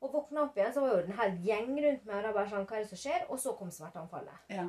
Og 0.01 0.13
våkna 0.13 0.43
opp 0.43 0.57
igjen, 0.57 0.73
så 0.73 0.81
var 0.81 0.93
jo 0.93 0.97
en 1.03 1.17
hel 1.19 1.31
gjeng 1.43 1.71
rundt 1.85 2.05
meg. 2.05 2.15
Og 2.15 2.23
da 2.23 2.31
bare 2.33 2.49
sånn, 2.49 2.65
hva 2.67 2.77
er 2.77 2.83
det 2.85 2.89
som 2.89 2.97
skjer? 3.01 3.25
Og 3.29 3.39
så 3.39 3.53
kom 3.57 3.71
smerteanfallet. 3.71 4.45
Ja. 4.49 4.67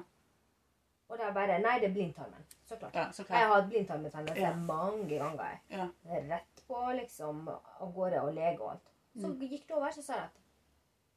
Og 1.11 1.19
er 1.21 1.33
bare 1.35 1.59
Nei, 1.59 1.79
det 1.83 1.89
er 1.91 1.95
blindtarmen. 1.95 2.45
Så 2.67 2.77
klart. 2.79 2.95
ja, 2.95 3.09
så 3.13 3.25
Jeg 3.29 3.47
har 3.47 3.55
hatt 3.55 3.69
blindtarmbetennelse 3.71 4.41
Ja. 4.41 4.55
mange 4.55 5.09
ganger. 5.19 5.59
Ja. 5.71 5.89
Rett 6.07 6.63
på 6.69 6.93
liksom 7.01 7.49
av 7.49 7.93
gårde 7.95 8.23
og 8.23 8.35
lege 8.35 8.61
og 8.61 8.71
alt. 8.71 8.91
Så 9.21 9.27
Mm. 9.27 9.41
gikk 9.41 9.67
det 9.67 9.77
over, 9.77 9.91
så 9.91 10.03
sa 10.03 10.13
jeg 10.15 10.23
at 10.25 10.31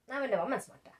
Nei, 0.08 0.20
men 0.20 0.29
det 0.29 0.38
var 0.38 0.48
menssmerte. 0.48 0.91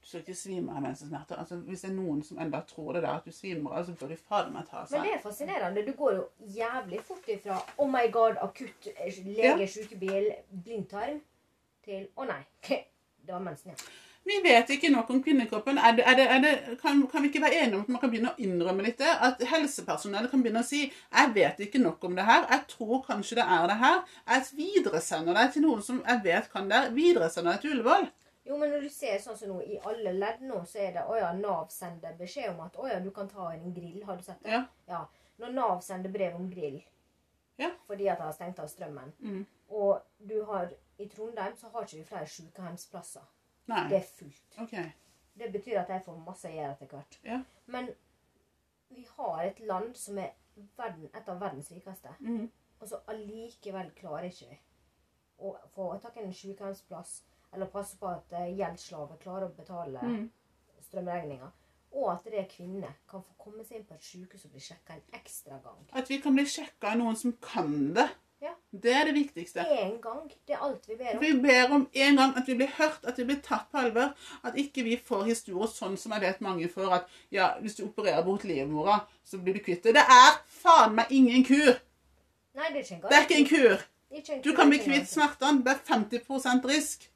Du 0.00 0.06
skal 0.06 0.20
ikke 0.20 0.34
svime 0.34 0.70
av 0.76 0.82
mensensmerter. 0.82 1.36
Altså, 1.38 1.56
hvis 1.56 1.80
det 1.82 1.90
er 1.90 1.94
noen 1.94 2.22
som 2.24 2.38
enda 2.38 2.60
tror 2.62 2.92
det 2.94 3.02
der 3.02 3.08
at 3.16 3.24
du 3.24 3.30
svimer 3.30 3.72
av, 3.72 3.84
så 3.84 3.92
bør 3.94 4.08
de 4.08 4.16
fader 4.16 4.50
meg 4.50 4.66
ta 4.68 4.86
Men 4.90 5.02
det 5.02 5.12
er 5.14 5.18
fascinerende. 5.18 5.86
Du 5.86 5.92
går 5.92 6.12
jo 6.14 6.28
jævlig 6.40 7.00
fort 7.02 7.28
ifra 7.28 7.58
'oh 7.78 7.86
my 7.90 8.10
god, 8.10 8.36
akutt 8.40 8.84
lege, 8.86 9.24
lege, 9.24 9.68
sykebil, 9.68 10.32
blindtarm' 10.64 11.20
til 11.88 12.04
'å 12.16 12.28
nei, 12.28 12.42
det 13.24 13.32
var 13.32 13.40
mensen', 13.40 13.72
ja. 13.72 13.74
Vi 14.28 14.34
vet 14.44 14.68
ikke 14.74 14.90
nok 14.92 15.08
om 15.14 15.22
kvinnekroppen. 15.24 15.78
Er 15.80 15.94
det, 15.96 16.04
er 16.04 16.16
det, 16.18 16.24
er 16.28 16.40
det, 16.42 16.78
kan, 16.82 16.98
kan 17.08 17.22
vi 17.24 17.28
ikke 17.30 17.40
være 17.40 17.62
enige 17.62 17.76
om 17.78 17.84
at 17.86 17.88
man 17.94 18.00
kan 18.02 18.10
begynne 18.12 18.32
å 18.34 18.42
innrømme 18.44 18.84
litt 18.84 18.98
det? 19.00 19.08
At 19.24 19.40
helsepersonell 19.52 20.26
kan 20.28 20.42
begynne 20.44 20.60
å 20.60 20.66
si 20.68 20.80
'Jeg 20.90 21.30
vet 21.34 21.60
ikke 21.64 21.80
nok 21.80 22.04
om 22.04 22.16
det 22.18 22.24
her. 22.28 22.44
Jeg 22.50 22.66
tror 22.68 23.00
kanskje 23.06 23.38
det 23.38 23.46
er 23.56 23.66
det 23.70 23.76
her.' 23.80 24.02
Jeg 24.28 24.42
videresender 24.58 25.34
deg 25.38 25.52
til 25.54 25.62
noen 25.64 25.82
som 25.82 26.02
jeg 26.08 26.20
vet 26.24 26.50
kan 26.52 26.68
det. 26.68 26.82
Videresender 26.98 27.52
deg 27.52 27.60
til 27.62 27.70
Ullevål. 27.78 28.04
Jo, 28.48 28.56
men 28.56 28.70
når 28.70 28.80
du 28.84 28.88
ser 28.88 29.16
sånn 29.20 29.36
som 29.38 29.48
nå, 29.48 29.60
i 29.64 29.78
alle 29.84 30.12
ledd 30.12 30.40
nå, 30.44 30.60
så 30.66 30.78
er 30.78 30.92
det 30.92 31.02
å 31.08 31.16
ja, 31.16 31.32
Nav 31.32 31.70
sender 31.70 32.12
beskjed 32.18 32.50
om 32.50 32.60
at 32.66 32.76
å 32.76 32.88
ja, 32.88 32.98
du 33.00 33.10
kan 33.10 33.28
ta 33.28 33.48
en 33.54 33.72
grill. 33.76 34.02
Har 34.04 34.16
du 34.16 34.22
sett 34.22 34.42
det? 34.44 34.60
Ja. 34.88 35.06
Når 35.38 35.52
Nav 35.56 35.80
sender 35.80 36.10
brev 36.10 36.36
om 36.36 36.50
grill 36.50 36.82
Ja. 37.58 37.70
fordi 37.86 38.08
at 38.08 38.18
de 38.18 38.24
har 38.24 38.32
stengt 38.32 38.58
av 38.58 38.68
strømmen, 38.68 39.12
Mm. 39.20 39.46
og 39.70 40.02
du 40.28 40.44
har 40.44 40.68
i 40.98 41.06
Trondheim 41.08 41.56
så 41.56 41.68
har 41.72 41.82
ikke 41.86 41.96
vi 42.00 42.04
flere 42.04 42.26
sykehjemsplasser. 42.26 43.26
Det 43.68 43.96
er 43.96 44.06
fullt. 44.18 44.58
Okay. 44.64 44.90
Det 45.38 45.52
betyr 45.52 45.78
at 45.80 45.88
jeg 45.92 46.02
får 46.04 46.16
masse 46.26 46.48
å 46.48 46.52
gjøre 46.54 46.72
etter 46.72 46.86
hvert. 46.92 47.18
Ja. 47.24 47.40
Men 47.66 47.90
vi 48.88 49.04
har 49.16 49.42
et 49.44 49.60
land 49.60 49.94
som 49.96 50.18
er 50.18 50.32
verden, 50.78 51.10
et 51.14 51.28
av 51.28 51.38
verdens 51.40 51.70
rikeste. 51.70 52.14
Mm. 52.20 52.48
Og 52.80 52.88
så 52.88 52.98
allikevel 53.12 53.90
klarer 53.98 54.30
ikke 54.30 54.48
vi 54.50 54.58
å 55.38 55.52
få 55.74 55.90
tak 56.02 56.16
i 56.18 56.24
en 56.24 56.32
sykehjemsplass 56.34 57.22
eller 57.52 57.70
passe 57.70 57.98
på 58.00 58.08
at 58.10 58.32
gjeldsslaver 58.56 59.20
klarer 59.22 59.46
å 59.48 59.54
betale 59.56 60.00
Mm. 60.02 60.30
strømregninga. 60.88 61.50
Og 61.92 62.10
at 62.12 62.24
det 62.24 62.38
er 62.40 62.48
kvinner 62.50 62.92
kan 63.08 63.22
få 63.22 63.32
komme 63.38 63.64
seg 63.64 63.78
inn 63.78 63.84
på 63.88 63.94
et 63.94 64.02
sykehus 64.04 64.44
og 64.44 64.50
bli 64.52 64.60
sjekka 64.60 64.94
en 64.94 65.02
ekstra 65.20 65.58
gang. 65.64 65.86
At 65.92 66.08
vi 66.10 66.18
kan 66.20 66.34
bli 66.34 66.44
sjekka 66.44 66.90
av 66.92 66.98
noen 66.98 67.16
som 67.16 67.32
kan 67.32 67.94
det. 67.94 68.08
Det 68.72 68.92
er 68.92 69.04
det 69.04 69.14
viktigste. 69.14 69.60
Én 69.60 70.00
gang. 70.00 70.32
Det 70.46 70.54
er 70.54 70.64
alt 70.64 70.88
vi 70.88 70.94
ber 70.96 71.14
om. 71.14 71.20
Vi 71.20 71.32
ber 71.42 71.74
om 71.74 71.88
en 71.92 72.16
gang 72.16 72.36
at 72.36 72.46
vi 72.46 72.54
blir 72.54 72.68
hørt, 72.76 73.00
at 73.04 73.18
vi 73.18 73.24
blir 73.24 73.40
tatt 73.42 73.70
på 73.72 73.78
alvor. 73.80 74.12
At 74.44 74.58
ikke 74.60 74.84
vi 74.84 74.98
får 75.04 75.24
historier 75.24 75.70
sånn 75.72 75.96
som 75.96 76.12
jeg 76.12 76.26
vet 76.26 76.42
mange 76.44 76.68
får, 76.68 76.90
at 76.98 77.14
ja, 77.32 77.54
hvis 77.62 77.78
du 77.78 77.86
opererer 77.86 78.24
bort 78.26 78.44
livmora, 78.44 79.00
så 79.24 79.40
blir 79.40 79.56
du 79.56 79.62
kvitt 79.64 79.88
det. 79.88 79.94
Det 79.96 80.04
er 80.04 80.36
faen 80.60 80.98
meg 80.98 81.08
ingen 81.10 81.46
kur! 81.48 81.78
Nei, 82.58 82.68
det 82.74 82.82
er 82.82 82.84
ikke 82.84 82.98
en 82.98 83.06
Det 83.06 83.16
er 83.16 83.24
ikke 83.24 83.38
en 83.38 83.48
kur! 83.54 83.86
Ikke 84.10 84.34
en 84.34 84.42
Du 84.44 84.52
kan 84.56 84.68
bli 84.68 84.82
kvitt 84.84 85.08
smertene. 85.08 85.64
Det 85.64 85.72
er 85.72 85.82
50% 85.88 86.68
risk. 86.68 87.08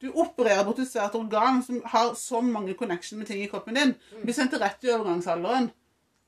Du 0.00 0.12
opererer 0.14 0.62
bort 0.64 0.78
et 0.78 0.88
svært 0.88 1.18
organ 1.18 1.58
som 1.62 1.82
har 1.90 2.14
så 2.16 2.40
mange 2.40 2.74
connection 2.78 3.18
med 3.18 3.26
ting 3.28 3.42
i 3.42 3.50
kroppen 3.50 3.76
din. 3.76 3.96
Blir 4.22 4.34
sendt 4.36 4.54
rett 4.62 4.86
i 4.86 4.94
overgangsalderen. 4.94 5.72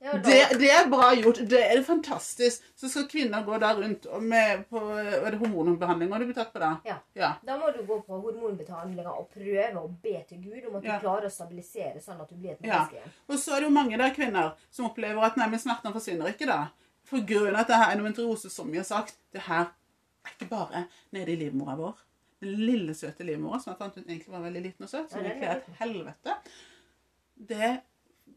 Da, 0.02 0.12
Det, 0.18 0.59
det 0.59 0.68
er 0.75 0.88
bra 0.90 1.12
gjort. 1.14 1.38
Det 1.49 1.61
er 1.62 1.82
fantastisk. 1.87 2.64
Så 2.75 2.88
skal 2.90 3.04
kvinner 3.11 3.44
gå 3.47 3.59
der 3.62 3.76
rundt 3.78 4.06
med 4.23 4.64
på 4.71 4.80
er 4.99 5.30
det 5.30 5.38
hormonbehandling. 5.38 6.11
Du 6.11 6.25
blitt 6.26 6.40
tatt 6.40 6.52
på 6.52 6.59
det? 6.59 6.71
Ja. 6.90 6.97
ja. 7.14 7.30
da 7.47 7.56
må 7.61 7.71
du 7.76 7.85
gå 7.87 8.00
på 8.02 8.18
hormonbehandlinger 8.25 9.12
og 9.12 9.28
prøve 9.30 9.68
å 9.78 9.87
be 10.02 10.16
til 10.28 10.42
Gud 10.42 10.66
om 10.68 10.76
at 10.80 10.82
du 10.82 10.88
Ja. 10.90 10.99
klarer 11.04 11.28
å 11.28 11.30
stabilisere 11.30 12.02
sånn 12.02 12.21
at 12.21 12.28
du 12.28 12.35
blir 12.35 12.56
et 12.56 12.66
Ja. 12.66 12.82
menneske 12.82 12.99
igjen. 12.99 13.12
Og 13.28 13.38
så 13.38 13.54
er 13.54 13.61
det 13.61 13.68
jo 13.71 13.75
mange 13.78 13.99
der 13.99 14.14
kvinner 14.16 14.54
som 14.71 14.90
opplever 14.90 15.23
at 15.23 15.37
nei, 15.37 15.49
smertene 15.62 15.94
forsvinner 15.94 16.35
ikke 16.35 16.50
da. 16.50 16.61
For 17.04 17.21
grunnen 17.21 17.56
at 17.61 17.68
det 17.68 17.76
her 17.76 17.92
endometriose, 17.94 18.50
som 18.50 18.71
vi 18.71 18.78
har 18.78 18.85
sagt, 18.88 19.14
det 19.32 19.42
her 19.47 19.71
er 20.25 20.35
ikke 20.35 20.50
bare 20.50 20.87
nede 21.12 21.32
i 21.32 21.37
livmora 21.37 21.76
vår. 21.78 21.94
Den 22.42 22.59
lille, 22.59 22.94
søte 22.94 23.23
livmora, 23.23 23.61
som 23.62 23.71
jeg 23.73 23.78
fant 23.78 23.97
ut 23.99 24.06
egentlig 24.06 24.32
var 24.35 24.42
veldig 24.42 24.62
liten 24.62 24.82
og 24.82 24.90
søt, 24.90 25.11
som 25.11 25.21
er 25.21 25.38
er 25.38 25.56
et 25.61 25.66
helvete, 25.78 26.35
det, 27.49 27.80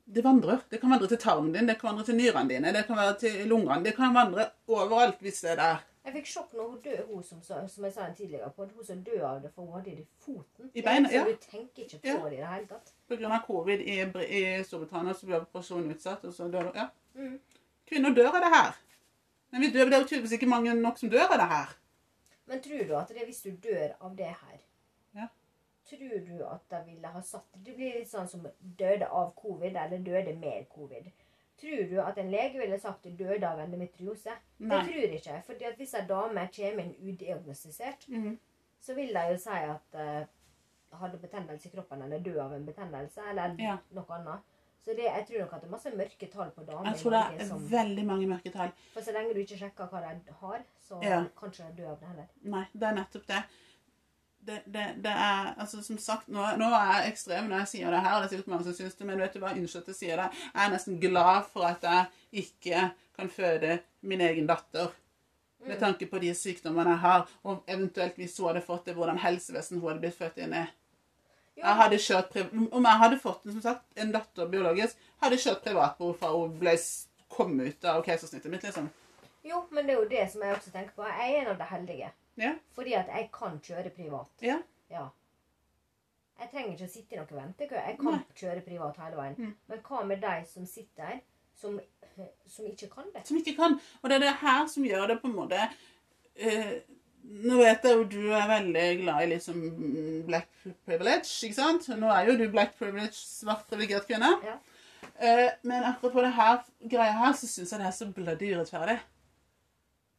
det 0.06 0.24
vandrer. 0.24 0.62
Det 0.70 0.80
kan 0.82 0.92
vandre 0.94 1.08
til 1.12 1.18
tarmen 1.22 1.52
din, 1.54 1.68
det 1.68 1.80
kan 1.80 1.90
vandre 1.90 2.06
til 2.06 2.16
nyrene 2.20 2.50
dine, 2.50 2.74
det 2.74 2.86
kan 2.88 2.98
være 2.98 3.18
til 3.20 3.48
lungene. 3.50 3.84
Det 3.86 3.96
kan 3.98 4.14
vandre 4.16 4.50
overalt 4.68 5.20
hvis 5.26 5.42
det 5.42 5.52
er 5.56 5.62
der. 5.62 5.84
Jeg 6.06 6.14
fikk 6.14 6.28
sjokk 6.30 6.52
når 6.54 6.68
hun 6.70 6.82
døde, 6.86 7.04
hun 7.10 7.24
som, 7.26 7.40
som 7.42 7.86
jeg 7.88 7.94
sa 7.94 8.04
en 8.06 8.16
tidligere 8.16 8.52
på, 8.54 8.68
hun 8.76 8.86
som 8.86 9.00
døde 9.04 9.26
av 9.26 9.40
det, 9.42 9.50
for 9.56 9.66
hun 9.66 9.74
hadde 9.74 9.96
det 9.96 10.04
i 10.04 10.08
foten. 10.22 10.70
I 10.74 10.84
beina, 10.86 11.10
ja. 11.10 11.24
liksom. 11.26 11.42
Du 11.42 11.58
tenker 11.58 11.84
ikke 11.84 12.00
på 12.04 12.08
Ja. 12.08 12.30
det 12.30 12.38
i 12.38 12.42
det 12.42 12.52
hele 12.52 12.68
tatt. 12.70 12.92
På 13.10 13.18
grunn 13.18 13.34
av 13.34 13.42
covid 13.48 13.82
i, 13.82 13.96
i 14.40 14.44
Storbritannia 14.68 15.16
så 15.18 15.26
ble 15.26 15.40
operasjonen 15.42 15.96
utsatt, 15.96 16.28
og 16.30 16.34
så 16.38 16.52
dør 16.54 16.70
du. 16.70 16.78
Ja. 16.78 16.86
Mm. 17.18 17.40
Kvinner 17.90 18.14
dør 18.14 18.30
av 18.36 18.46
det 18.46 18.52
her. 18.54 18.78
Men 19.50 19.66
vi 19.66 19.72
dør, 19.74 19.90
det 19.90 19.98
er 19.98 20.06
jo 20.06 20.10
tydeligvis 20.12 20.38
ikke 20.38 20.52
mange 20.54 20.78
nok 20.78 21.02
som 21.02 21.10
dør 21.10 21.26
av 21.26 21.42
det 21.42 21.50
her. 21.56 21.74
Men 22.46 22.62
tror 22.62 22.86
du 22.86 22.96
at 23.02 23.10
det 23.18 23.26
hvis 23.26 23.42
du 23.42 23.52
dør 23.66 23.98
av 24.00 24.14
det 24.18 24.30
her. 24.30 24.62
Tror 25.86 26.26
du 26.28 26.44
at 26.46 26.62
de 26.70 26.80
ville 26.92 27.08
ha 27.08 27.22
satt 27.22 27.46
Det 27.64 27.76
blir 27.76 27.94
litt 28.00 28.10
sånn 28.10 28.28
som 28.28 28.48
døde 28.60 29.06
av 29.08 29.34
covid, 29.36 29.76
eller 29.76 29.98
døde 29.98 30.34
med 30.40 30.66
covid. 30.70 31.12
Tror 31.58 31.90
du 31.90 32.00
at 32.02 32.18
en 32.18 32.32
lege 32.32 32.58
ville 32.60 32.80
sagt 32.80 33.04
du 33.04 33.12
døde 33.12 33.44
av 33.48 33.60
endometriose? 33.60 34.34
Nei. 34.60 34.70
Det 34.82 34.88
tror 34.88 35.02
jeg 35.02 35.14
ikke. 35.20 35.42
fordi 35.46 35.66
at 35.66 35.78
hvis 35.78 35.94
ei 35.94 36.06
dame 36.08 36.50
kommer 36.56 36.84
inn 36.84 36.96
udiagnostisert, 37.14 38.08
Mhm. 38.10 38.38
så 38.82 38.94
vil 38.96 39.14
de 39.14 39.28
jo 39.32 39.38
si 39.38 39.50
at 39.50 39.96
uh, 39.96 40.26
hadde 41.00 41.18
betennelse 41.18 41.68
i 41.68 41.72
kroppen 41.72 42.02
eller 42.02 42.20
død 42.20 42.38
av 42.40 42.54
en 42.54 42.66
betennelse 42.66 43.22
eller 43.30 43.56
Ja. 43.60 43.78
noe 43.92 44.06
annet. 44.10 44.40
Så 44.86 44.94
det, 44.96 45.04
jeg 45.06 45.26
tror 45.28 45.40
nok 45.40 45.54
at 45.54 45.62
det 45.62 45.68
er 45.68 45.72
masse 45.72 45.90
mørketall 45.98 46.52
på 46.52 46.66
damer. 46.66 46.86
Jeg 46.92 46.96
tror 47.00 47.12
det 47.12 47.42
er 47.42 47.46
som- 47.46 47.68
veldig 47.72 48.06
mange 48.06 48.28
mørketall. 48.28 48.72
For 48.94 49.02
så 49.02 49.12
lenge 49.14 49.34
du 49.34 49.40
ikke 49.40 49.58
sjekker 49.58 49.88
hva 49.90 50.02
de 50.26 50.32
har, 50.32 50.64
så 50.80 51.04
Ja. 51.04 51.24
kanskje 51.36 51.76
de 51.76 51.82
dør 51.82 51.92
av 51.92 52.00
det 52.00 52.08
heller. 52.08 52.28
Nei, 52.44 52.66
det 52.74 52.84
er 52.84 52.94
nettopp 52.94 53.26
det. 53.28 53.44
Det, 54.46 54.60
det, 54.70 54.84
det 55.02 55.12
er 55.12 55.56
altså 55.58 55.80
Som 55.82 55.98
sagt, 55.98 56.28
nå, 56.30 56.44
nå 56.62 56.68
er 56.78 56.92
jeg 56.92 57.14
ekstrem 57.14 57.48
når 57.50 57.64
jeg 57.64 57.72
sier 57.72 57.96
det 57.96 58.04
her. 58.06 58.20
Det 58.20 58.28
er 58.28 58.34
sikkert 58.36 58.52
mange 58.54 58.68
som 58.68 58.76
syns 58.78 59.00
det, 59.00 59.08
men 59.10 59.24
vet 59.24 59.34
du 59.34 59.42
hva, 59.42 59.56
unnskyld 59.58 59.82
at 59.82 59.90
jeg 59.94 60.00
sier 60.02 60.22
det. 60.22 60.28
Jeg 60.52 60.62
er 60.66 60.76
nesten 60.76 61.00
glad 61.02 61.50
for 61.54 61.66
at 61.66 61.88
jeg 61.90 62.44
ikke 62.46 62.84
kan 63.18 63.32
føde 63.32 63.80
min 64.06 64.22
egen 64.22 64.50
datter. 64.50 64.94
Med 65.66 65.80
tanke 65.82 66.06
på 66.06 66.20
de 66.22 66.30
sykdommene 66.38 66.94
jeg 66.94 67.02
har, 67.02 67.24
og 67.48 67.64
eventuelt 67.74 68.20
hvis 68.22 68.36
hun 68.38 68.52
hadde 68.52 68.62
fått 68.68 68.86
det, 68.86 68.94
hvordan 68.98 69.18
helsevesenet 69.24 69.82
hun 69.82 69.90
hadde 69.90 70.04
blitt 70.04 70.20
født 70.20 70.38
inn 70.46 70.54
i. 70.54 70.66
Jeg 71.56 71.80
hadde 71.80 71.98
kjørt 72.04 72.36
Om 72.52 72.86
jeg 72.86 73.02
hadde 73.02 73.20
fått 73.24 73.48
som 73.48 73.62
sagt, 73.64 73.86
en 73.96 74.12
datter 74.14 74.52
biologisk, 74.52 75.00
hadde 75.24 75.40
jeg 75.40 75.48
kjørt 75.48 75.64
privatbord 75.66 76.20
fra 76.20 76.34
hun 76.36 76.54
ble 76.60 76.76
kom 77.36 77.58
ut 77.60 77.90
av 77.90 78.04
keisersnittet 78.06 78.52
mitt, 78.52 78.64
liksom. 78.68 78.92
Jo, 79.46 79.64
men 79.72 79.88
det 79.88 79.96
er 79.96 80.00
jo 80.00 80.10
det 80.10 80.28
som 80.32 80.44
jeg 80.46 80.56
også 80.56 80.72
tenker 80.74 80.94
på. 80.98 81.08
Jeg 81.10 81.34
er 81.34 81.42
en 81.42 81.52
av 81.54 81.58
de 81.60 81.68
heldige. 81.72 82.12
Ja. 82.38 82.56
Fordi 82.76 82.96
at 82.98 83.12
jeg 83.12 83.30
kan 83.34 83.60
kjøre 83.64 83.92
privat. 83.96 84.32
Ja. 84.44 84.58
Ja. 84.92 85.06
Jeg 86.40 86.52
trenger 86.52 86.74
ikke 86.74 86.88
å 86.90 86.92
sitte 86.92 87.16
i 87.16 87.20
noen 87.20 87.40
ventekø. 87.40 87.78
Jeg 87.80 87.98
kan 88.02 88.12
Nei. 88.12 88.24
kjøre 88.36 88.64
privat 88.66 89.00
hele 89.00 89.20
veien. 89.20 89.38
Mm. 89.40 89.54
Men 89.72 89.86
hva 89.88 90.02
med 90.08 90.22
de 90.24 90.34
som 90.50 90.66
sitter 90.68 91.22
som, 91.56 91.78
som 92.52 92.68
ikke 92.68 92.90
kan 92.92 93.08
det? 93.14 93.24
Som 93.28 93.40
ikke 93.40 93.56
kan. 93.56 93.80
Og 94.02 94.12
det 94.12 94.18
er 94.18 94.26
det 94.26 94.36
her 94.42 94.68
som 94.72 94.88
gjør 94.88 95.08
det 95.14 95.22
på 95.22 95.32
en 95.32 95.38
måte 95.38 95.62
eh, 96.36 96.76
Nå 97.26 97.56
vet 97.58 97.88
jeg 97.88 97.96
jo 97.98 98.04
du 98.06 98.20
er 98.38 98.44
veldig 98.52 98.82
glad 99.00 99.24
i 99.24 99.30
liksom 99.32 99.62
black 100.28 100.52
privilege, 100.86 101.32
ikke 101.48 101.58
sant? 101.58 101.88
Nå 101.98 102.12
er 102.14 102.28
jo 102.30 102.36
du 102.38 102.44
black 102.54 102.76
privilege, 102.78 103.18
svart 103.18 103.64
privilegert 103.66 104.06
kvinne. 104.06 104.30
Ja. 104.46 104.60
Eh, 105.18 105.48
men 105.66 105.88
akkurat 105.90 106.14
på 106.14 106.22
det 106.22 106.36
her 106.38 106.60
greia 106.92 107.16
her, 107.24 107.34
så 107.34 107.50
syns 107.50 107.74
jeg 107.74 107.82
det 107.82 107.88
er 107.90 107.96
så 107.98 108.12
bloody 108.14 108.52
urettferdig. 108.54 109.00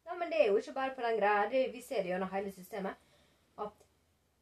Ja, 0.07 0.15
men 0.15 0.29
det 0.31 0.41
er 0.41 0.47
jo 0.51 0.57
ikke 0.57 0.73
bare 0.73 0.93
på 0.95 1.01
den 1.03 1.17
greia. 1.19 1.49
Det, 1.51 1.65
vi 1.73 1.81
ser 1.81 2.03
det 2.03 2.11
gjennom 2.13 2.29
hele 2.31 2.51
systemet. 2.51 2.95
At 3.59 3.83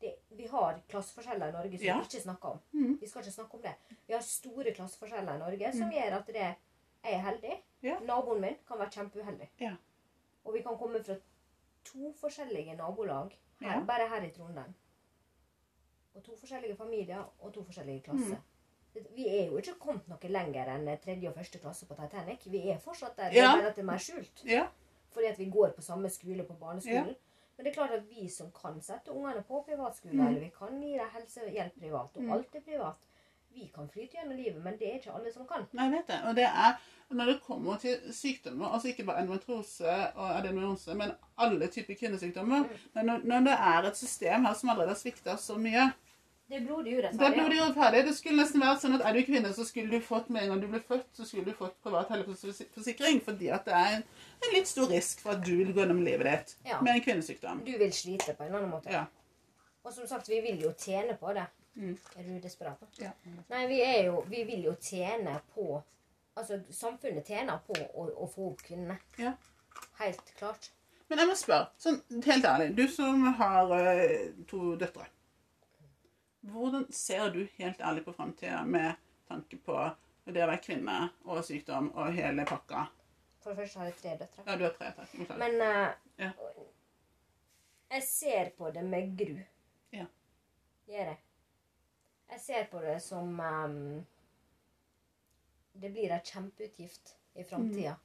det, 0.01 0.12
vi 0.38 0.45
har 0.51 0.80
klasseforskjeller 0.91 1.49
i 1.49 1.51
Norge 1.56 1.78
som 1.78 1.86
Ja. 1.88 1.97
vi 1.99 2.06
ikke 2.10 2.21
snakker 2.23 2.49
om. 2.49 2.60
Mm. 2.73 2.97
Vi 3.01 3.08
skal 3.10 3.21
ikke 3.23 3.32
snakke 3.32 3.56
om 3.56 3.62
det. 3.62 3.73
Vi 4.08 4.13
har 4.13 4.21
store 4.21 4.73
klasseforskjeller 4.75 5.36
i 5.36 5.39
Norge 5.41 5.71
som 5.73 5.91
gjør 5.91 6.17
at 6.19 6.28
det 6.28 6.56
er 7.04 7.17
heldig. 7.30 7.56
Ja. 7.84 7.99
Naboen 7.99 8.41
min 8.41 8.56
kan 8.67 8.80
være 8.80 8.89
kjempeuheldig. 8.91 9.49
Ja. 9.60 9.75
Og 10.45 10.54
vi 10.54 10.62
kan 10.62 10.78
komme 10.78 11.04
fra 11.04 11.15
to 11.86 12.12
forskjellige 12.21 12.75
nabolag 12.75 13.32
her, 13.62 13.86
bare 13.86 14.08
her 14.10 14.21
i 14.25 14.32
Trondheim. 14.32 14.73
Og 16.15 16.23
to 16.23 16.36
forskjellige 16.38 16.75
familier 16.75 17.23
og 17.39 17.54
to 17.54 17.63
forskjellige 17.63 18.01
klasser. 18.04 18.36
Mm. 18.38 19.06
Vi 19.15 19.28
er 19.28 19.45
jo 19.49 19.58
ikke 19.60 19.73
kommet 19.80 20.08
noe 20.08 20.30
lenger 20.32 20.69
enn 20.75 20.86
tredje 21.04 21.28
og 21.30 21.36
første 21.36 21.60
klasse 21.60 21.86
på 21.89 21.95
Titanic. 21.99 22.45
Vi 22.47 22.62
er 22.71 22.78
fortsatt 22.80 23.17
der, 23.17 23.34
Ja. 23.34 23.51
det 23.51 23.62
bare 23.62 23.69
at 23.69 23.75
det 23.75 23.82
er 23.82 23.86
mer 23.91 23.97
skjult. 23.97 24.43
Ja. 24.45 24.67
Fordi 25.15 25.30
at 25.32 25.39
vi 25.39 25.45
går 25.54 25.71
på 25.78 25.82
samme 25.86 26.10
skole 26.12 26.43
på 26.43 26.54
barneskolen. 26.60 27.15
Men 27.56 27.63
det 27.65 27.71
er 27.71 27.75
klart 27.78 27.91
at 27.95 28.04
vi 28.10 28.28
som 28.30 28.49
kan 28.51 28.82
sette 28.84 29.13
ungene 29.15 29.41
på 29.47 29.62
privatskole, 29.63 30.13
Mm. 30.13 30.28
eller 30.28 30.39
vi 30.43 30.51
kan 30.60 30.82
gi 30.82 30.97
dem 30.99 31.08
helsehjelp 31.13 31.78
privat, 31.80 32.17
og 32.17 32.23
Mm. 32.23 32.32
alt 32.36 32.56
er 32.56 32.60
privat, 32.65 32.95
vi 33.56 33.71
kan 33.75 33.88
flyte 33.89 34.17
gjennom 34.17 34.36
livet, 34.38 34.63
men 34.63 34.78
det 34.78 34.89
er 34.89 34.97
ikke 34.99 35.13
alle 35.15 35.32
som 35.34 35.47
kan. 35.47 35.63
Nei, 35.71 35.89
vet 35.93 36.10
jeg. 36.12 36.19
Og 36.28 36.36
det 36.36 36.43
er 36.43 36.75
når 37.15 37.25
det 37.25 37.41
kommer 37.47 37.78
til 37.80 37.95
sykdommer, 38.12 38.67
altså 38.73 38.88
ikke 38.91 39.06
bare 39.06 39.21
endometrose 39.21 39.88
og 40.15 40.38
adenomyose, 40.38 40.95
men 40.95 41.12
alle 41.38 41.67
typer 41.67 41.93
kvinnesykdommer 41.95 42.63
Mm. 42.63 42.69
Men 42.93 43.06
når, 43.06 43.21
når 43.23 43.39
det 43.39 43.54
er 43.54 43.88
et 43.88 43.97
system 43.97 44.45
her 44.45 44.54
som 44.54 44.69
allerede 44.69 44.89
har 44.89 44.95
svikta 44.95 45.38
så 45.38 45.56
mye 45.58 45.93
Det 46.47 46.60
er 46.60 46.65
blodig 46.67 46.91
urettferdig. 46.99 47.43
blir 47.47 47.49
det 47.49 47.62
urettferdig. 47.63 48.01
Det 48.05 48.13
skulle 48.17 48.38
nesten 48.43 48.62
vært 48.62 48.81
sånn 48.84 48.95
at 48.99 49.03
er 49.10 49.17
du 49.17 49.21
kvinne, 49.25 49.51
så 49.58 49.65
skulle 49.65 49.89
du 49.89 50.05
fått 50.05 50.27
med 50.29 50.43
en 50.43 50.51
gang 50.53 50.62
du 50.62 50.67
ble 50.69 50.81
født, 50.86 51.08
så 51.17 51.25
skulle 51.25 51.49
du 51.49 51.58
fått 51.58 51.79
privat 51.81 52.12
helseforsikring. 52.13 53.21
Fordi 53.25 53.49
at 53.55 53.65
det 53.65 53.73
er 53.73 53.95
en, 53.95 54.05
en 54.45 54.53
litt 54.53 54.69
stor 54.69 54.91
risk 54.93 55.23
for 55.25 55.34
at 55.34 55.41
du 55.45 55.55
vil 55.58 55.73
gå 55.73 55.81
gjennom 55.81 56.03
livet 56.05 56.29
ditt 56.29 56.69
Ja. 56.69 56.81
med 56.86 56.93
en 56.93 57.01
kvinnesykdom. 57.08 57.63
Du 57.65 57.73
vil 57.81 57.93
slite 57.93 58.38
på 58.38 58.45
en 58.45 58.53
annen 58.60 58.69
måte. 58.69 58.93
Ja. 58.93 59.08
Og 59.86 59.93
som 59.93 60.08
sagt, 60.10 60.29
vi 60.29 60.39
vil 60.45 60.62
jo 60.62 60.73
tjene 60.77 61.17
på 61.17 61.34
det. 61.34 61.47
Mm. 61.75 61.97
Er 62.15 62.23
du 62.23 62.39
desperat? 62.39 62.79
da? 62.79 62.88
Ja. 63.03 63.12
Nei, 63.49 63.65
vi 63.67 63.81
jo 64.05 64.21
Vi 64.29 64.43
vil 64.47 64.63
jo 64.69 64.75
tjene 64.81 65.39
på 65.55 65.81
Altså, 66.36 66.60
samfunnet 66.71 67.27
tjener 67.27 67.62
på 67.63 67.75
å, 67.95 68.10
å 68.12 68.25
få 68.27 68.49
opp 68.49 68.63
kvinnene. 68.67 68.97
Ja. 69.15 69.31
Helt 70.01 70.34
klart. 70.36 70.67
Men 71.08 71.21
jeg 71.21 71.29
må 71.29 71.36
spørre, 71.39 71.69
sånn 71.79 72.01
helt 72.25 72.47
ærlig, 72.49 72.73
du 72.75 72.84
som 72.91 73.21
har 73.39 73.71
uh, 73.71 74.34
to 74.49 74.73
døtre. 74.75 75.05
Hvordan 76.45 76.86
ser 76.93 77.29
du 77.34 77.47
helt 77.58 77.81
ærlig 77.81 78.03
på 78.05 78.13
framtida 78.13 78.62
med 78.65 78.95
tanke 79.27 79.58
på 79.65 79.77
det 80.25 80.43
å 80.43 80.47
være 80.49 80.62
kvinne 80.62 80.97
og 81.25 81.41
sykdom 81.45 81.91
og 81.95 82.13
hele 82.13 82.45
pakka? 82.49 82.86
For 83.41 83.53
det 83.53 83.63
første 83.63 83.79
har 83.81 83.89
jeg 83.89 83.97
tre 84.01 84.13
døtre. 84.19 84.43
Ja, 84.45 84.55
du 84.58 84.63
har 84.65 84.73
tre, 84.77 84.91
takk. 84.97 85.38
Men 85.41 85.62
uh, 85.62 85.93
Ja. 86.21 86.31
jeg 87.91 88.03
ser 88.03 88.49
på 88.58 88.71
det 88.71 88.84
med 88.86 89.17
gru. 89.17 89.39
Ja. 89.93 90.05
Gjør 90.89 91.12
jeg. 91.12 91.17
Jeg 92.31 92.41
ser 92.41 92.65
på 92.71 92.81
det 92.81 92.95
som 93.03 93.39
um, 93.39 94.05
Det 95.73 95.91
blir 95.91 96.12
en 96.15 96.23
kjempeutgift 96.25 97.15
i 97.36 97.43
framtida. 97.43 97.97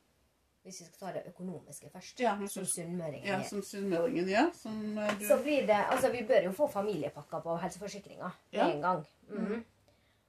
Hvis 0.62 0.81
vi 0.81 0.85
skal 0.87 0.99
ta 1.01 1.12
det 1.18 1.23
økonomiske 1.27 1.88
først. 1.90 2.18
Mm. 2.20 2.25
Ja, 2.25 2.46
som 2.53 2.64
sunnmøringen 2.68 3.27
Ja, 3.27 3.42
som 3.49 3.62
sunnmøringen 3.62 4.29
ja, 4.29 4.51
Som 4.53 4.99
eh, 4.99 5.14
du 5.18 5.25
Så 5.27 5.38
blir 5.42 5.66
det 5.66 5.79
Altså, 5.90 6.11
vi 6.12 6.23
bør 6.29 6.42
jo 6.44 6.53
få 6.53 6.66
familiepakker 6.68 7.40
på 7.40 7.57
helseforsikringa 7.62 8.31
med 8.53 8.59
Ja. 8.61 8.68
en 8.70 8.81
gang. 8.83 9.07
Mm. 9.29 9.64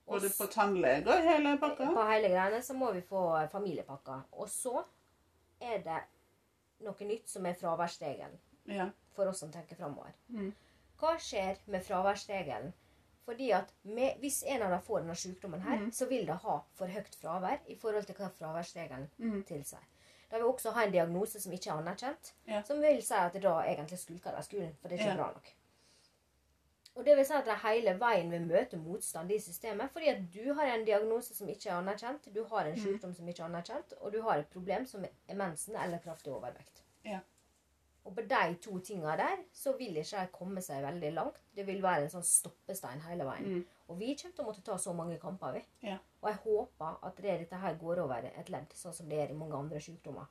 Og 0.07 0.21
Både 0.21 0.29
på 0.37 0.47
tannlege 0.51 1.07
og 1.07 1.23
hele 1.23 1.57
pakka. 1.59 1.85
på 1.93 2.07
hele 2.11 2.29
greiene 2.29 2.61
så 2.63 2.73
må 2.73 2.91
vi 2.93 3.01
få 3.01 3.47
familiepakker. 3.51 4.21
Og 4.31 4.47
så 4.49 4.83
er 5.61 5.77
det 5.83 5.99
noe 6.79 7.05
nytt 7.07 7.29
som 7.29 7.45
er 7.45 7.53
fraværsregelen. 7.53 8.39
Ja. 8.67 8.89
for 9.15 9.25
oss 9.27 9.39
som 9.39 9.51
tenker 9.51 9.75
framover. 9.75 10.11
Mm. 10.29 10.53
Hva 10.99 11.17
skjer 11.19 11.55
med 11.67 11.81
fraværsregelen? 11.83 12.73
Fordi 13.25 13.51
at 13.51 13.73
med, 13.83 14.13
Hvis 14.19 14.43
en 14.47 14.61
av 14.61 14.69
dem 14.71 14.81
får 14.81 14.99
denne 14.99 15.15
sykdommen, 15.15 15.61
her, 15.61 15.77
Mm. 15.79 15.91
så 15.91 16.05
vil 16.09 16.25
det 16.25 16.35
ha 16.35 16.59
for 16.75 16.87
høyt 16.87 17.15
fravær 17.21 17.59
i 17.67 17.75
forhold 17.75 18.05
til 18.05 18.15
hva 18.15 18.29
fraværsregelen 18.29 19.09
Mm. 19.17 19.43
tilsier. 19.43 19.79
Da 20.31 20.37
vil 20.37 20.45
også 20.47 20.71
ha 20.71 20.83
en 20.85 20.91
diagnose 20.93 21.41
som 21.41 21.51
ikke 21.51 21.69
er 21.69 21.73
anerkjent, 21.81 22.33
Ja. 22.47 22.61
som 22.63 22.81
vil 22.81 23.01
si 23.03 23.13
at 23.13 23.33
det 23.33 23.41
da 23.43 23.49
egentlig 23.67 23.99
skulker 23.99 24.31
de 24.37 24.43
skolen, 24.43 24.75
for 24.81 24.87
det 24.87 24.95
er 24.99 25.03
ikke 25.03 25.17
Ja. 25.17 25.23
bra 25.23 25.33
nok. 25.33 25.49
Og 26.95 27.05
det 27.05 27.15
vil 27.17 27.25
si 27.25 27.33
at 27.33 27.45
de 27.45 27.55
hele 27.67 27.93
veien 27.99 28.31
vil 28.31 28.41
møte 28.47 28.77
motstand 28.77 29.31
i 29.31 29.39
systemet, 29.39 29.89
fordi 29.91 30.07
at 30.07 30.17
du 30.33 30.53
har 30.53 30.63
en 30.73 30.85
diagnose 30.85 31.35
som 31.35 31.47
ikke 31.49 31.69
er 31.69 31.73
anerkjent, 31.79 32.33
du 32.35 32.43
har 32.43 32.65
en 32.65 32.75
Mm. 32.75 33.13
som 33.15 33.27
ikke 33.27 33.41
er 33.43 33.45
anerkjent, 33.45 33.93
og 34.01 34.11
du 34.13 34.21
har 34.21 34.37
et 34.37 34.47
problem 34.47 34.85
som 34.85 35.05
er 35.27 35.35
mensen 35.35 35.75
eller 35.75 35.97
kraftig 35.99 36.33
overvekt. 36.33 36.83
Ja. 37.05 37.19
Og 38.01 38.15
på 38.17 38.23
de 38.25 38.55
to 38.63 38.79
tinga 38.81 39.13
der 39.19 39.43
så 39.53 39.75
vil 39.77 39.99
ikke 40.01 40.23
de 40.23 40.33
komme 40.33 40.61
seg 40.65 40.81
veldig 40.83 41.11
langt. 41.13 41.37
Det 41.53 41.65
vil 41.67 41.83
være 41.83 42.07
en 42.07 42.13
sånn 42.15 42.25
stoppestein 42.25 43.03
hele 43.05 43.27
veien. 43.27 43.59
Mm. 43.59 43.79
Og 43.91 43.99
vi 43.99 44.15
kommer 44.17 44.35
til 44.35 44.43
å 44.43 44.47
måtte 44.47 44.63
ta 44.65 44.77
så 44.81 44.93
mange 44.97 45.19
kamper, 45.21 45.59
vi. 45.59 45.61
Ja. 45.91 45.99
Og 46.23 46.29
jeg 46.31 46.39
håper 46.45 46.97
at 47.07 47.21
det, 47.21 47.37
dette 47.43 47.59
her 47.61 47.77
går 47.81 48.01
over 48.05 48.25
et 48.31 48.49
ledd, 48.49 48.73
sånn 48.77 48.95
som 48.95 49.09
det 49.11 49.19
er 49.21 49.33
i 49.33 49.37
mange 49.37 49.57
andre 49.57 49.81
sykdommer. 49.83 50.29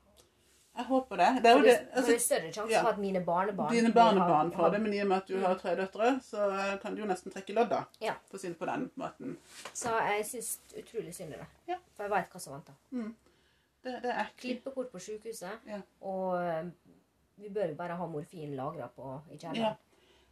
Jeg 0.76 0.87
håper 0.87 1.18
det. 1.18 1.28
Det 1.42 1.50
er 1.50 1.56
jo 1.56 1.64
det, 1.66 1.76
altså, 1.92 2.06
det 2.06 2.14
er 2.14 2.22
større 2.24 2.50
sjanse 2.54 2.72
ja. 2.72 2.83
for 2.83 2.94
at 2.94 3.00
mine 3.02 3.20
barnebarn 3.26 3.72
Dine 3.74 3.90
barnebarn 3.92 4.52
får 4.54 4.74
det, 4.74 4.83
men 4.85 4.94
i 4.94 5.00
og 5.02 5.09
med 5.11 5.16
at 5.16 5.30
du 5.30 5.40
har 5.42 5.56
tre 5.59 5.74
døtre, 5.78 6.12
så 6.24 6.46
eh, 6.54 6.76
kan 6.83 6.94
du 6.94 7.02
jo 7.02 7.09
nesten 7.11 7.35
trekke 7.35 7.56
lodd, 7.56 7.72
da. 7.72 7.80
Ja. 8.02 8.14
For 8.30 8.38
å 8.38 8.42
si 8.42 8.52
det 8.52 8.59
på 8.61 8.68
den 8.70 8.87
måten. 9.00 9.35
Så 9.74 9.96
jeg 10.06 10.28
syns 10.30 10.52
utrolig 10.78 11.14
synd 11.16 11.35
i 11.35 11.40
det. 11.42 11.48
Ja. 11.72 11.80
For 11.96 12.06
jeg 12.06 12.14
veit 12.14 12.33
hva 12.33 12.42
som 12.42 12.54
venter. 12.54 12.78
Det, 13.80 13.96
det 14.04 14.14
er. 14.14 14.30
Klippekort 14.40 14.92
på 14.94 15.02
sykehuset, 15.02 15.66
Ja. 15.68 15.83
og 16.06 16.38
eh, 16.38 16.70
vi 17.40 17.48
bør 17.48 17.68
jo 17.68 17.74
bare 17.79 17.96
ha 17.96 18.07
morfin 18.07 18.57
lagra 18.57 18.88
på 18.96 19.20
i 19.33 19.38
Ja. 19.57 19.74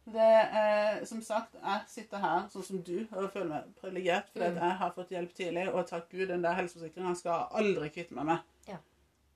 Det 0.09 0.21
er, 0.25 1.03
som 1.05 1.21
sagt, 1.21 1.53
jeg 1.61 1.81
sitter 1.87 2.17
her 2.17 2.47
sånn 2.49 2.63
som 2.65 2.81
du 2.81 3.05
og 3.11 3.27
føler 3.31 3.49
meg 3.49 3.63
privilegert 3.81 4.29
fordi 4.33 4.47
Mm. 4.49 4.55
jeg 4.61 4.77
har 4.77 4.91
fått 4.95 5.09
hjelp 5.13 5.33
tidlig, 5.37 5.67
og 5.73 5.85
takk 5.87 6.09
Gud, 6.09 6.27
den 6.27 6.41
der 6.41 6.53
helseforsikringen 6.57 7.15
skal 7.15 7.47
aldri 7.53 7.89
kvitte 7.89 8.15
meg 8.15 8.25
med. 8.25 8.37
Ja. 8.67 8.77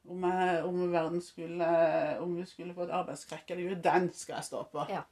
Om, 0.10 0.24
jeg, 0.24 0.64
om 0.66 0.92
verden 0.92 1.22
skulle 1.22 2.20
Om 2.22 2.36
vi 2.36 2.46
skulle 2.46 2.74
få 2.74 2.84
et 2.84 2.90
arbeidskrekk 2.92 3.52
eller 3.52 3.64
jo, 3.70 3.76
den 3.76 4.10
skal 4.14 4.36
jeg 4.36 4.44
stå 4.44 4.64
på. 4.72 4.86
Ja. 4.90 5.04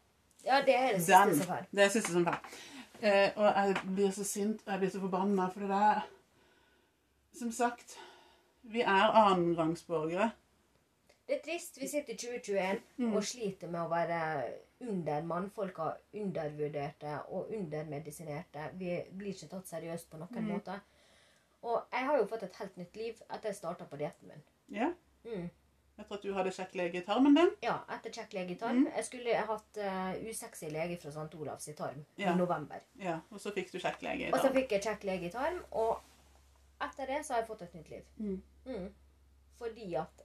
Ja, 0.45 0.61
det 0.65 0.75
er 0.75 0.87
det 0.93 1.01
siste 1.03 1.19
Den. 1.25 1.35
som 1.37 1.45
fær. 1.47 1.65
Det 1.71 1.79
er 1.79 1.83
det 1.83 1.91
siste 1.91 2.11
som 2.11 2.25
fær. 2.25 2.39
Eh, 3.01 3.29
og 3.35 3.45
jeg 3.55 3.75
blir 3.95 4.11
så 4.11 4.23
sint, 4.23 4.61
og 4.65 4.71
jeg 4.73 4.79
blir 4.79 4.89
så 4.89 4.99
forbanna, 4.99 5.47
for 5.53 5.59
det 5.59 5.69
der 5.69 6.01
Som 7.39 7.51
sagt, 7.51 7.97
vi 8.63 8.81
er 8.81 9.11
annenrangsborgere. 9.13 10.31
Det 11.31 11.37
er 11.37 11.43
trist. 11.45 11.77
Vi 11.79 11.87
sitter 11.87 12.13
i 12.13 12.17
2021 12.17 12.81
Mm. 12.97 13.13
og 13.15 13.23
sliter 13.23 13.69
med 13.71 13.79
å 13.79 13.87
være 13.89 14.17
under 14.81 15.21
mannfolka, 15.23 15.85
undervurderte 16.13 17.13
og 17.31 17.53
undermedisinerte. 17.55 18.65
Vi 18.73 18.97
blir 19.17 19.31
ikke 19.31 19.47
tatt 19.53 19.67
seriøst 19.69 20.09
på 20.11 20.17
noen 20.19 20.41
Mm. 20.43 20.49
måte. 20.51 20.75
Og 21.63 21.83
jeg 21.93 22.05
har 22.05 22.17
jo 22.17 22.25
fått 22.25 22.43
et 22.43 22.55
helt 22.55 22.77
nytt 22.77 22.95
liv 22.95 23.21
etter 23.29 23.49
jeg 23.49 23.55
starta 23.55 23.85
på 23.85 23.97
dietten 23.97 24.27
min. 24.27 24.43
Ja. 24.69 24.91
Mm. 25.25 25.49
Etter 25.99 26.15
at 26.15 26.21
du 26.21 26.33
hadde 26.33 26.49
kjekk 26.51 26.75
lege 26.75 26.95
i 26.97 27.05
tarmen 27.05 27.35
din. 27.35 27.51
Ja, 27.63 27.77
etter 27.89 28.09
kjekk 28.09 28.33
lege 28.33 28.51
i 28.51 28.55
tarm. 28.55 28.77
Mm. 28.85 28.91
Jeg 28.95 29.05
skulle 29.05 29.35
hatt 29.35 29.77
uh, 29.77 30.29
usexy 30.29 30.69
lege 30.69 30.97
fra 30.99 31.09
St. 31.11 31.35
Olavs 31.39 31.67
i 31.67 31.73
tarm 31.73 32.05
Ja. 32.17 32.33
i 32.33 32.37
november. 32.37 32.79
Ja, 32.99 33.19
Og 33.31 33.39
så 33.39 33.53
fikk 33.53 33.71
du 33.71 33.77
kjekk 33.79 34.01
lege 34.01 34.27
i 34.27 34.31
Og 34.33 34.39
så 34.39 34.51
fikk 34.51 34.69
jeg 34.71 34.81
kjekk 34.81 35.03
lege 35.03 35.25
i 35.25 35.29
tarm, 35.29 35.63
og 35.71 36.01
etter 36.81 37.05
det 37.05 37.25
så 37.25 37.33
har 37.33 37.41
jeg 37.41 37.47
fått 37.47 37.61
et 37.61 37.73
nytt 37.75 37.89
liv. 37.89 38.03
Mm. 38.17 38.41
Mm. 38.65 38.93
Fordi 39.57 39.93
at 39.95 40.23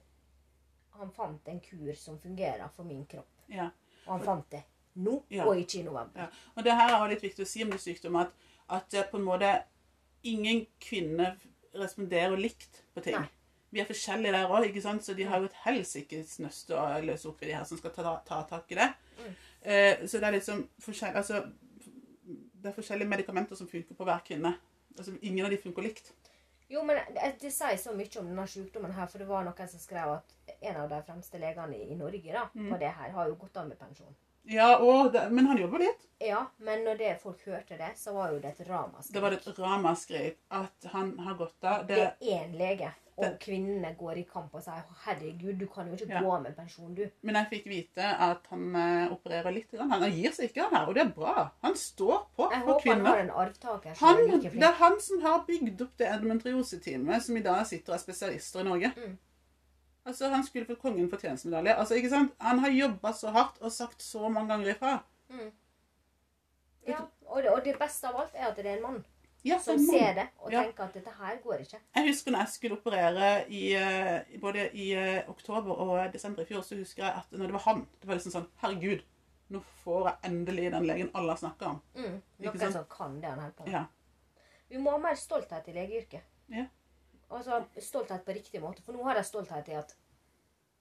han 0.97 1.11
fant 1.13 1.47
en 1.51 1.59
kur 1.63 1.93
som 1.95 2.19
fungerer 2.19 2.69
for 2.75 2.87
min 2.87 3.05
kropp. 3.05 3.29
Ja. 3.51 3.69
Og 4.05 4.17
han 4.17 4.25
fant 4.25 4.51
det 4.51 4.63
nå, 4.97 5.23
Ja. 5.29 5.45
og 5.45 5.59
ikke 5.61 5.79
i 5.79 5.83
november. 5.85 6.19
Ja. 6.19 6.27
Og 6.55 6.63
det 6.65 6.73
her 6.73 6.89
er 6.89 6.99
også 6.99 7.09
litt 7.13 7.23
viktig 7.23 7.45
å 7.45 7.49
si 7.49 7.63
om 7.63 7.71
det 7.71 7.81
sykdom, 7.83 8.15
at, 8.15 8.31
at 8.69 8.93
eh, 8.93 9.05
på 9.11 9.19
en 9.19 9.27
måte 9.27 9.51
ingen 10.23 10.65
kvinner 10.81 11.35
responderer 11.77 12.37
likt 12.37 12.81
på 12.95 13.03
ting. 13.05 13.17
Nei. 13.19 13.29
Vi 13.69 13.81
er 13.83 13.89
forskjellige 13.89 14.31
der 14.33 14.49
òg, 14.49 14.65
ikke 14.69 14.81
sant? 14.81 15.03
så 15.03 15.13
de 15.13 15.27
har 15.27 15.41
jo 15.43 15.49
et 15.49 15.59
helsikes 15.65 16.37
nøste 16.39 16.73
å 16.73 16.85
løse 17.03 17.27
opp 17.29 17.43
i 17.43 17.49
de 17.49 17.57
her 17.57 17.65
som 17.67 17.77
skal 17.77 17.93
ta, 17.93 18.15
ta 18.25 18.41
tak 18.49 18.71
i 18.71 18.79
det. 18.79 18.87
Mm. 19.19 19.33
Eh, 19.61 20.05
så 20.07 20.21
det 20.21 20.29
er 20.29 20.37
liksom 20.37 20.63
forskjell, 20.81 21.17
altså, 21.19 21.43
det 22.57 22.71
er 22.71 22.77
forskjellige 22.77 23.11
medikamenter 23.11 23.59
som 23.59 23.69
funker 23.69 23.97
på 23.97 24.07
hver 24.07 24.23
kvinne. 24.25 24.55
Altså, 24.97 25.13
ingen 25.21 25.45
av 25.45 25.51
de 25.53 25.59
funker 25.61 25.85
likt. 25.85 26.13
Jo, 26.69 26.83
men 26.83 26.97
det, 27.15 27.35
det 27.41 27.51
sier 27.55 27.77
så 27.79 27.93
mye 27.95 28.19
om 28.19 28.27
denne 28.27 28.47
sykdommen 28.47 28.91
her, 28.91 29.07
for 29.07 29.19
det 29.23 29.27
var 29.29 29.43
noen 29.47 29.69
som 29.71 29.79
skrev 29.79 30.17
at 30.17 30.33
en 30.61 30.75
av 30.81 30.89
de 30.89 31.01
fremste 31.07 31.39
legene 31.39 31.77
i, 31.79 31.95
Norge 31.95 32.33
da, 32.33 32.49
Mm. 32.55 32.71
på 32.73 32.79
det 32.79 32.89
her 32.97 33.09
har 33.15 33.27
jo 33.29 33.35
gått 33.35 33.57
av 33.57 33.67
med 33.69 33.79
pensjon. 33.79 34.15
Ja, 34.49 34.77
og 34.79 35.13
Men 35.31 35.45
han 35.47 35.57
jobber 35.57 35.79
litt. 35.79 36.03
Ja, 36.23 36.45
men 36.57 36.83
når 36.85 36.97
det 36.97 37.21
folk 37.21 37.41
hørte 37.45 37.77
det, 37.77 37.89
så 37.99 38.13
var 38.13 38.31
jo 38.31 38.39
det 38.39 38.53
et 38.59 38.67
ramaskrik. 38.67 39.13
Det 39.13 39.21
var 39.21 39.31
et 39.35 39.47
ramaskrik 39.59 40.37
at 40.49 40.85
han 40.93 41.17
har 41.19 41.35
gått 41.35 41.63
av. 41.63 41.85
Det 41.87 41.95
Det, 41.95 42.13
er 42.21 42.45
én 42.45 42.55
lege, 42.57 42.91
og 43.17 43.39
kvinnene 43.41 43.95
går 43.97 44.19
i 44.21 44.23
kamp 44.29 44.53
og 44.53 44.61
sier 44.61 44.83
'herregud, 45.03 45.57
du 45.59 45.65
kan 45.67 45.87
jo 45.87 45.93
ikke 45.93 46.13
Ja. 46.13 46.21
gå 46.21 46.39
med 46.41 46.55
pensjon, 46.55 46.95
du'. 46.95 47.09
men 47.21 47.35
jeg 47.35 47.47
fikk 47.49 47.65
vite 47.65 48.03
at 48.03 48.45
han 48.49 48.75
eh, 48.75 49.11
opererer 49.11 49.51
litt. 49.53 49.71
Han 49.79 50.11
gir 50.11 50.31
seg 50.31 50.49
ikke, 50.49 50.61
han 50.61 50.75
her, 50.75 50.87
og 50.87 50.93
det 50.95 51.03
er 51.05 51.09
bra. 51.15 51.49
Han 51.63 51.73
står 51.75 52.27
på 52.37 52.51
Jeg 52.51 52.61
for 52.61 52.73
håper 52.73 52.93
han 52.93 53.05
har 53.05 53.17
en 53.17 53.29
arvtaker 53.29 53.95
som 53.95 54.07
Han, 54.07 54.17
er 54.17 54.37
like 54.37 54.51
det 54.53 54.63
er 54.63 54.73
han 54.73 54.99
som 55.01 55.21
har 55.21 55.45
bygd 55.47 55.81
opp 55.81 55.97
det 55.97 56.07
endometrioseteamet 56.07 57.23
som 57.23 57.37
i 57.37 57.41
dag 57.41 57.65
sitter 57.65 57.93
og 57.93 57.95
er 57.97 58.03
spesialister 58.03 58.59
i 58.59 58.63
Norge. 58.63 58.93
Mm. 58.97 59.17
Altså, 60.05 60.29
Han 60.29 60.43
skulle 60.43 60.65
fått 60.65 60.79
Kongen 60.81 61.09
fortjenstmedalje. 61.09 61.75
Altså, 61.75 61.95
ikke 61.95 62.09
sant? 62.09 62.31
Han 62.39 62.59
har 62.59 62.69
jobba 62.69 63.11
så 63.13 63.31
hardt 63.31 63.57
og 63.61 63.71
sagt 63.71 64.01
så 64.01 64.29
mange 64.29 64.49
ganger 64.53 64.69
ifra. 64.75 64.99
Mm. 65.29 65.51
Ja, 66.87 66.99
og 67.25 67.43
det, 67.43 67.49
og 67.51 67.65
det 67.65 67.79
beste 67.79 68.07
av 68.07 68.15
alt 68.15 68.31
er 68.35 68.47
at 68.47 68.55
det 68.55 68.65
er 68.65 68.77
en 68.77 68.81
mann 68.83 69.05
Ja, 69.45 69.59
som 69.59 69.77
en 69.77 69.85
ser 69.85 70.13
det 70.17 70.27
og 70.37 70.51
Ja. 70.51 70.63
tenker 70.63 70.83
at 70.83 70.93
dette 70.93 71.11
her 71.19 71.37
går 71.43 71.61
ikke. 71.63 71.79
Jeg 71.95 72.07
husker 72.07 72.31
når 72.31 72.39
jeg 72.39 72.47
skulle 72.47 72.77
operere 72.77 73.49
i, 73.49 73.73
eh, 73.73 74.39
både 74.41 74.69
i 74.73 74.91
eh, 74.93 75.29
oktober 75.29 75.71
og 75.71 76.13
desember 76.13 76.41
i 76.41 76.45
fjor, 76.45 76.61
så 76.61 76.75
husker 76.75 77.03
jeg 77.03 77.13
at 77.13 77.31
når 77.31 77.45
det 77.45 77.53
var 77.53 77.59
han 77.59 77.87
Det 78.01 78.07
var 78.07 78.15
liksom 78.15 78.31
sånn 78.31 78.47
Herregud, 78.57 79.03
nå 79.49 79.61
får 79.83 80.07
jeg 80.09 80.31
endelig 80.31 80.71
den 80.71 80.87
legen 80.87 81.11
alle 81.13 81.29
har 81.31 81.37
snakka 81.37 81.65
om. 81.65 81.81
Mm. 81.95 82.21
Noen 82.39 82.59
sånn? 82.59 82.73
som 82.73 82.85
kan 82.89 83.21
det 83.21 83.29
han 83.29 83.39
holder 83.39 83.55
på 83.57 83.63
med. 83.65 83.73
Ja. 83.73 83.85
Vi 84.69 84.77
må 84.77 84.91
ha 84.91 84.97
mer 84.97 85.15
stolthet 85.15 85.67
i 85.67 85.73
legeyrket. 85.73 86.23
Ja. 86.47 86.65
Altså 87.29 87.65
stolthet 87.79 88.25
på 88.25 88.35
riktig 88.35 88.61
måte. 88.61 88.81
For 88.81 88.93
nå 88.93 89.03
har 89.03 89.15
jeg 89.15 89.25
stolthet 89.25 89.69
i 89.69 89.77
at 89.79 89.95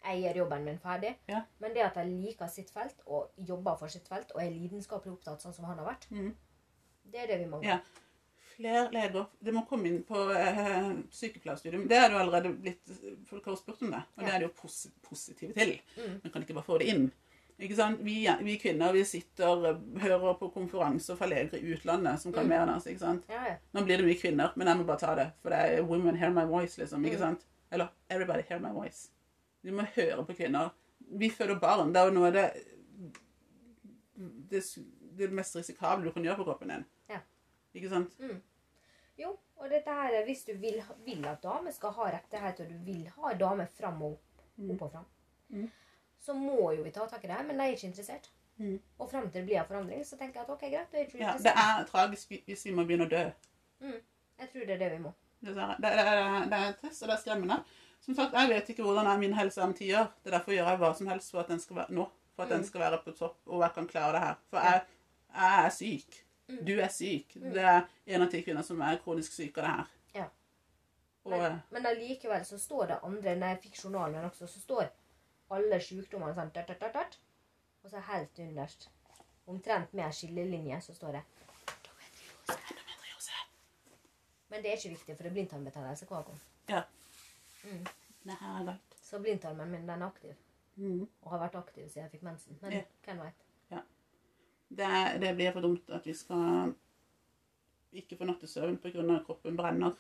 jeg 0.07 0.23
gjør 0.23 0.43
jobben 0.43 0.65
min 0.65 0.79
ferdig. 0.79 1.15
Ja. 1.29 1.43
Men 1.59 1.75
det 1.75 1.85
at 1.87 1.97
jeg 1.97 2.11
liker 2.11 2.51
sitt 2.51 2.71
felt 2.71 3.01
og 3.07 3.31
jobber 3.37 3.79
for 3.79 3.93
sitt 3.93 4.09
felt 4.09 4.33
og 4.35 4.43
er 4.43 4.51
lidenskapelig 4.55 5.15
opptatt 5.17 5.43
sånn 5.43 5.55
som 5.57 5.67
han 5.69 5.79
har 5.83 5.89
vært, 5.89 6.09
mm. 6.11 6.35
det 7.13 7.23
er 7.23 7.33
det 7.33 7.39
vi 7.43 7.49
mangler. 7.51 7.69
Ja. 7.77 8.06
Flere 8.57 8.87
leger 8.93 9.27
Det 9.45 9.53
må 9.53 9.63
komme 9.69 9.87
inn 9.91 10.03
på 10.09 10.17
eh, 10.33 10.91
sykepleierstudium. 11.13 11.87
Det 11.89 11.97
er 11.99 12.11
jo 12.11 12.19
allerede 12.23 12.55
blitt 12.57 12.93
Folk 13.29 13.45
har 13.51 13.57
spurt 13.61 13.83
om 13.83 13.91
det, 13.93 14.03
og 14.17 14.25
det 14.25 14.33
er 14.33 14.39
de 14.39 14.47
jo 14.49 14.53
pos 14.57 14.87
positive 15.05 15.53
til. 15.53 15.75
Mm. 15.99 16.21
Men 16.23 16.33
kan 16.33 16.43
ikke 16.47 16.55
bare 16.57 16.65
få 16.71 16.79
det 16.81 16.89
inn. 16.95 17.07
Ikke 17.59 17.77
sant? 17.77 18.01
Vi, 18.05 18.15
vi 18.45 18.55
kvinner 18.61 18.93
vi 18.93 19.03
sitter 19.09 19.79
hører 20.03 20.35
på 20.41 20.51
konferanser 20.53 21.17
fra 21.17 21.27
leger 21.31 21.57
i 21.57 21.73
utlandet 21.73 22.21
som 22.21 22.33
kan 22.33 22.45
Mm. 22.45 22.49
mer 22.53 22.65
enn 22.67 22.75
oss. 22.77 22.87
ikke 22.87 23.01
sant? 23.01 23.25
Ja, 23.33 23.43
ja. 23.49 23.55
Nå 23.73 23.85
blir 23.85 23.97
det 23.99 24.05
mye 24.07 24.21
kvinner, 24.21 24.53
men 24.57 24.69
jeg 24.69 24.77
må 24.77 24.85
bare 24.85 24.99
ta 25.01 25.15
det. 25.15 25.31
For 25.43 25.51
det 25.51 25.59
er 25.59 25.83
'women 25.83 26.17
hear 26.17 26.31
my 26.31 26.45
voice', 26.45 26.77
liksom. 26.79 27.05
ikke 27.05 27.17
Mm. 27.17 27.21
sant? 27.23 27.47
Eller 27.73 27.89
'everybody 28.11 28.43
hear 28.49 28.59
my 28.61 28.69
voice'. 28.73 29.09
Vi 29.63 29.71
må 29.71 29.83
høre 29.97 30.25
på 30.27 30.35
kvinner. 30.37 30.71
Vi 31.01 31.31
føder 31.31 31.59
barn. 31.61 31.93
Det 31.93 31.97
er 32.01 32.05
jo 32.05 32.11
noe 32.15 32.27
av 32.27 32.33
det 32.33 32.51
det, 34.51 34.63
det 35.19 35.33
mest 35.33 35.57
risikable 35.57 36.05
du 36.05 36.13
kan 36.13 36.25
gjøre 36.25 36.37
på 36.37 36.45
kroppen 36.45 36.69
din. 36.69 36.85
Ikke 37.77 37.91
sant? 37.93 38.15
Jo, 39.21 39.31
og 39.57 39.71
dette 39.73 39.93
her, 39.93 40.15
er 40.19 40.25
hvis 40.29 40.43
du 40.45 40.53
vil, 40.61 40.79
vil 41.07 41.25
at 41.29 41.43
damer 41.45 41.73
skal 41.73 41.93
ha 41.97 42.09
rettigheter, 42.17 42.65
og 42.67 42.73
du 42.73 42.79
vil 42.91 43.07
ha 43.17 43.33
damer 43.41 43.67
fram 43.79 44.03
og 44.03 44.13
opp, 44.17 44.23
Mm. 44.57 44.71
opp 44.73 44.83
og 44.83 44.91
fram, 44.93 45.05
Mm. 45.51 45.71
så 46.21 46.33
må 46.35 46.71
jo 46.77 46.83
vi 46.83 46.91
ta 46.91 47.07
tak 47.07 47.25
i 47.25 47.27
det 47.29 47.37
her, 47.37 47.45
men 47.45 47.59
de 47.59 47.63
er 47.65 47.75
ikke 47.77 47.87
interessert. 47.91 48.31
Mm. 48.59 48.79
Og 48.99 49.11
frem 49.11 49.31
til 49.31 49.41
det 49.41 49.45
blir 49.49 49.59
en 49.61 49.67
forandring, 49.69 50.05
så 50.07 50.17
tenker 50.17 50.41
jeg 50.41 50.45
at 50.49 50.51
ok, 50.51 50.61
greit. 50.61 50.91
Det 50.93 51.01
er, 51.01 51.05
ikke 51.05 51.19
Ja, 51.19 51.33
det, 51.39 51.53
er 51.53 51.85
tragisk 51.91 52.29
hvis 52.47 52.65
vi 52.65 52.73
må 52.73 52.85
begynne 52.89 53.05
å 53.07 53.09
dø. 53.11 53.31
jeg 53.83 54.49
tror 54.53 54.67
det 54.67 54.71
er 54.71 54.79
det 54.79 54.91
vi 54.93 54.99
må. 54.99 55.13
Det 55.45 55.55
Det, 55.55 55.67
det, 55.83 55.91
er, 55.93 56.45
det 56.45 56.53
er 56.53 56.73
trist, 56.81 57.03
og 57.03 57.09
det 57.09 57.15
er 57.15 57.21
skremmende. 57.21 57.65
Som 58.01 58.15
sagt, 58.15 58.33
jeg 58.33 58.49
vet 58.49 58.69
ikke 58.69 58.83
hvordan 58.83 59.07
er 59.07 59.19
min 59.19 59.35
helse 59.35 59.63
om 59.63 59.75
ti 59.75 59.91
år. 59.93 60.09
Det 60.25 60.33
er 60.33 60.39
derfor 60.39 60.53
jeg 60.53 60.61
gjør 60.65 60.71
jeg 60.71 60.79
hva 60.79 60.95
som 60.97 61.07
helst 61.07 61.31
for 61.31 61.41
at 61.41 61.49
den 61.49 61.61
skal 61.61 61.77
være 61.77 61.93
nå. 61.93 62.09
For 62.37 62.43
at 62.43 62.49
den 62.51 62.65
skal 62.65 62.81
være 62.81 62.99
på 63.05 63.13
topp, 63.17 63.37
og 63.47 63.63
jeg 63.63 63.73
kan 63.75 63.87
klare 63.89 64.13
det 64.13 64.21
her. 64.21 64.35
For 64.51 64.59
jeg, 64.59 64.83
jeg 65.35 65.65
er 65.67 65.69
syk. 65.71 66.26
Du 66.49 66.73
er 66.81 66.89
syk. 66.89 67.35
Det 67.35 67.63
er 67.63 67.81
en 68.07 68.23
av 68.23 68.31
ti 68.31 68.43
kvinner 68.47 68.63
som 68.63 68.81
er 68.87 69.01
kronisk 69.03 69.33
syk 69.35 69.59
av 69.59 69.65
det 69.65 69.71
her. 69.73 69.87
Ja. 70.15 70.27
Og 71.27 71.33
Men, 71.35 71.57
men 71.75 71.87
allikevel 71.91 72.45
så 72.47 72.59
står 72.59 72.87
det 72.87 72.99
andre 73.03 73.33
Når 73.37 73.49
jeg 73.49 73.59
fikk 73.65 73.81
journalen 73.85 74.25
også, 74.29 74.47
så 74.47 74.61
står 74.63 74.89
alle 75.51 75.81
sykdommene 75.83 76.35
sånn 76.35 76.53
dart, 76.55 76.71
dart, 76.81 76.93
dart. 76.95 77.19
Og 77.83 77.91
så 77.91 77.99
helt 78.09 78.39
underst, 78.43 78.89
omtrent 79.47 79.93
med 79.95 80.15
skillelinje, 80.15 80.81
så 80.83 80.95
står 80.95 81.19
det 81.19 81.23
endometriose. 82.51 83.37
Men 84.49 84.63
det 84.63 84.71
er 84.73 84.79
ikke 84.81 84.95
viktig, 84.95 85.17
for 85.17 85.23
det 85.23 85.31
er 85.31 85.37
blindtarmbetennelse 85.37 86.09
hver 86.11 86.27
gang. 86.27 86.41
Ja. 86.71 86.83
Mm. 87.65 87.87
Det 88.27 88.35
er 88.41 88.65
galt. 88.71 88.97
Så 89.07 89.19
blindtarmen 89.23 89.71
min 89.71 89.87
den 89.87 90.03
er 90.03 90.07
aktiv. 90.07 90.35
Mm. 90.77 91.07
Og 91.23 91.31
har 91.31 91.45
vært 91.47 91.59
aktiv 91.63 91.87
siden 91.89 92.03
jeg 92.07 92.11
fikk 92.17 92.27
mensen. 92.27 92.59
Men 92.63 92.73
Ja. 92.73 92.83
hvem 93.07 93.23
vet. 93.23 93.46
Det, 94.69 95.19
det 95.23 95.35
blir 95.39 95.53
for 95.55 95.63
dumt 95.63 95.91
at 95.95 96.07
vi 96.07 96.15
skal 96.17 96.73
ikke 97.97 98.19
få 98.19 98.27
nattesøvn 98.29 98.79
pga. 98.83 99.05
at 99.15 99.27
kroppen 99.27 99.57
brenner 99.57 99.95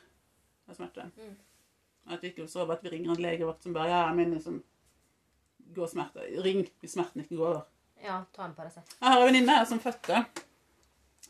av 0.66 0.74
smerte. 0.74 1.10
Mm. 1.16 1.36
At 2.12 2.22
vi 2.22 2.32
ikke 2.32 2.48
sover, 2.50 2.76
at 2.76 2.84
vi 2.84 2.92
ringer 2.92 3.14
en 3.14 3.22
legevakt 3.22 3.62
som 3.62 3.74
bare 3.74 3.90
Ja, 3.90 4.02
men 4.14 4.34
liksom 4.34 4.62
går 5.74 5.86
smerte. 5.90 6.26
Ring 6.42 6.66
hvis 6.80 6.94
smerten 6.94 7.22
ikke 7.22 7.38
går 7.38 7.48
over. 7.48 7.64
Ja, 8.02 8.20
ta 8.34 8.44
en 8.44 8.54
Paracet. 8.54 8.96
Jeg 9.00 9.08
har 9.08 9.20
en 9.20 9.26
venninne 9.26 9.56
som 9.66 9.80
fødte, 9.80 10.18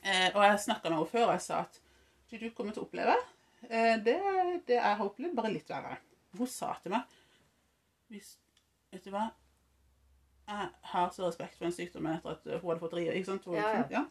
eh, 0.03 0.29
og 0.35 0.43
jeg 0.43 0.61
snakka 0.65 0.91
med 0.91 0.99
henne 0.99 1.13
før, 1.13 1.29
og 1.29 1.33
jeg 1.37 1.45
sa 1.47 1.61
at 1.63 1.81
det 2.31 2.41
du 2.43 2.51
kommer 2.51 2.75
til 2.75 2.83
å 2.83 2.89
oppleve, 2.89 3.15
eh, 3.69 3.95
det, 4.03 4.17
det 4.67 4.81
jeg 4.81 4.99
har 4.99 5.05
opplevd, 5.07 5.37
bare 5.39 5.53
litt 5.55 5.71
verre. 5.71 6.01
Hun 6.37 6.51
sa 6.51 6.75
til 6.83 6.93
meg 6.93 7.15
hvis, 8.13 8.37
Vet 8.93 9.07
du 9.07 9.11
hva? 9.15 9.29
Jeg 10.47 10.69
har 10.93 11.11
så 11.11 11.27
respekt 11.27 11.57
for 11.59 11.67
den 11.67 11.75
sykdommen 11.75 12.15
etter 12.15 12.37
at 12.37 12.61
hun 12.61 12.71
hadde 12.71 12.83
fått 12.83 12.95
rie. 12.95 13.13
Ikke 13.13 13.33
sant? 13.33 13.45
Hun, 13.45 13.59
Ja, 13.59 13.83
ja. 13.91 14.05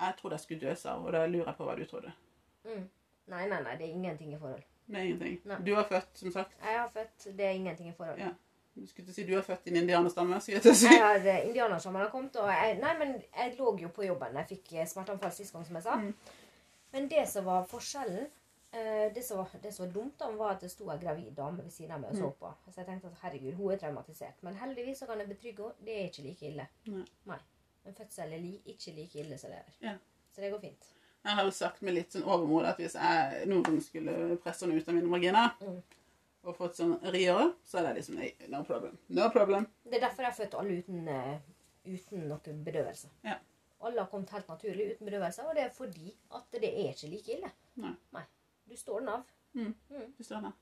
Jeg 0.00 0.14
trodde 0.16 0.38
jeg 0.38 0.40
skulle 0.40 0.60
dø, 0.68 0.74
sa 0.74 0.94
hun, 0.96 1.06
og 1.06 1.12
da 1.12 1.26
lurer 1.28 1.50
jeg 1.50 1.56
på 1.58 1.64
hva 1.68 1.74
du 1.76 1.84
trodde. 1.84 2.12
Mm. 2.64 2.86
Nei, 3.30 3.48
nei, 3.48 3.58
nei, 3.62 3.74
det 3.76 3.88
er 3.88 3.96
ingenting 3.96 4.32
i 4.32 4.38
forhold. 4.38 4.62
Det 4.86 4.96
er 4.98 5.02
ingenting. 5.10 5.40
Nei. 5.44 5.58
Du 5.66 5.74
har 5.76 5.84
født, 5.90 6.08
som 6.18 6.32
sagt. 6.32 6.56
Jeg 6.64 6.78
har 6.78 6.88
født, 6.94 7.26
det 7.36 7.44
er 7.46 7.58
ingenting 7.58 7.90
i 7.90 7.92
forhold. 7.96 8.18
Ja. 8.18 8.30
Du 8.74 8.86
skulle 8.86 9.06
til 9.06 9.12
å 9.12 9.18
si 9.18 9.26
du 9.28 9.34
har 9.36 9.44
født 9.44 9.66
i 9.68 9.74
en 9.74 9.80
indianerstamme, 9.82 10.40
skulle 10.40 10.56
jeg 10.56 10.64
til 10.64 10.72
å 10.72 10.78
si. 10.80 10.88
Jeg 10.88 11.02
har 11.04 11.26
eh, 11.28 11.46
indianersommeren 11.50 12.06
har 12.06 12.12
kommet, 12.12 12.36
og 12.40 12.48
jeg, 12.48 12.78
nei, 12.80 12.92
men 12.98 13.16
jeg 13.20 13.54
lå 13.58 13.74
jo 13.82 13.90
på 13.94 14.06
jobben. 14.06 14.38
Jeg 14.40 14.50
fikk 14.54 14.72
eh, 14.78 14.88
smerteanfall 14.88 15.34
sist 15.36 15.52
gang, 15.54 15.66
som 15.68 15.78
jeg 15.78 15.84
sa. 15.84 15.98
Mm. 16.00 16.12
Men 16.94 17.08
det 17.10 17.26
som 17.28 17.44
var 17.46 17.66
forskjellen, 17.70 18.30
det 19.14 19.24
som, 19.26 19.46
det 19.62 19.72
som 19.74 19.86
var 19.86 19.92
dumt, 19.94 20.12
da, 20.18 20.30
var 20.38 20.50
at 20.54 20.60
det 20.60 20.70
sto 20.70 20.90
en 20.90 21.00
gravid 21.00 21.32
dame 21.34 21.58
ved 21.64 21.70
siden 21.74 21.90
av 21.96 22.00
meg 22.00 22.10
og 22.10 22.16
Mm. 22.16 22.22
så 22.22 22.30
på. 22.38 22.52
Så 22.70 22.76
jeg 22.80 22.86
tenkte 22.86 23.06
at 23.08 23.18
herregud, 23.22 23.54
hun 23.54 23.72
er 23.72 23.76
traumatisert. 23.78 24.42
Men 24.42 24.54
heldigvis 24.54 24.98
så 24.98 25.06
kan 25.06 25.18
jeg 25.18 25.28
betrygge 25.28 25.62
henne, 25.62 25.84
det 25.84 25.96
er 25.96 26.04
ikke 26.10 26.22
like 26.22 26.46
ille. 26.46 26.68
Nei. 26.86 27.04
Nei. 27.26 27.38
En 27.86 27.94
fødsel 27.94 28.32
er 28.32 28.38
li, 28.38 28.62
ikke 28.66 28.94
like 28.94 29.18
ille 29.18 29.38
som 29.38 29.50
det 29.50 29.58
er. 29.58 29.72
Ja. 29.80 29.94
Så 30.32 30.40
det 30.40 30.52
går 30.52 30.60
fint. 30.60 30.86
Jeg 31.24 31.32
har 31.36 31.44
jo 31.44 31.50
sagt 31.50 31.82
med 31.82 31.94
litt 31.94 32.12
sånn 32.12 32.22
overmod 32.24 32.64
at 32.64 32.76
hvis 32.78 32.94
jeg 32.94 33.46
noen 33.48 33.80
skulle 33.82 34.36
presse 34.40 34.64
henne 34.66 34.78
ut 34.80 34.88
av 34.88 34.94
mine 34.94 35.10
vagina 35.10 35.50
Mm. 35.60 35.82
og 36.44 36.56
fått 36.56 36.74
sånn 36.78 36.94
riere, 37.12 37.54
så 37.64 37.78
er 37.78 37.82
det 37.88 37.96
liksom 37.96 38.14
nei, 38.16 38.32
no 38.48 38.62
problem. 38.64 38.96
No 39.08 39.28
problem. 39.30 39.66
Det 39.84 39.94
er 39.94 40.06
derfor 40.08 40.22
jeg 40.22 40.32
har 40.32 40.44
født 40.44 40.54
alle 40.58 40.78
uten, 40.78 41.08
eh, 41.08 41.38
uten 41.86 42.28
noen 42.28 42.64
bedøvelse. 42.64 43.08
Ja. 43.24 43.34
Alle 43.82 44.00
har 44.00 44.06
kommet 44.08 44.30
helt 44.30 44.46
naturlig 44.48 44.94
uten 44.94 45.06
bedøvelse, 45.06 45.42
og 45.48 45.54
det 45.54 45.64
er 45.64 45.70
fordi 45.70 46.14
at 46.34 46.44
det 46.52 46.64
er 46.64 46.92
ikke 46.94 47.08
like 47.10 47.32
ille. 47.38 47.50
Nei. 47.76 47.94
Nei. 48.12 48.22
Du 48.70 48.76
står 48.78 49.00
den 49.02 49.08
av. 49.16 49.22
Du 50.18 50.24
står 50.24 50.44
der. 50.46 50.52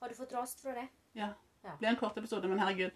Har 0.00 0.08
du 0.10 0.14
fått 0.18 0.32
rast 0.34 0.60
fra 0.62 0.74
det? 0.74 0.88
Ja. 1.18 1.32
Ja. 1.64 1.70
Det 1.74 1.78
blir 1.82 1.88
en 1.92 1.96
kort 2.00 2.16
episode, 2.18 2.48
men 2.50 2.58
herregud. 2.62 2.90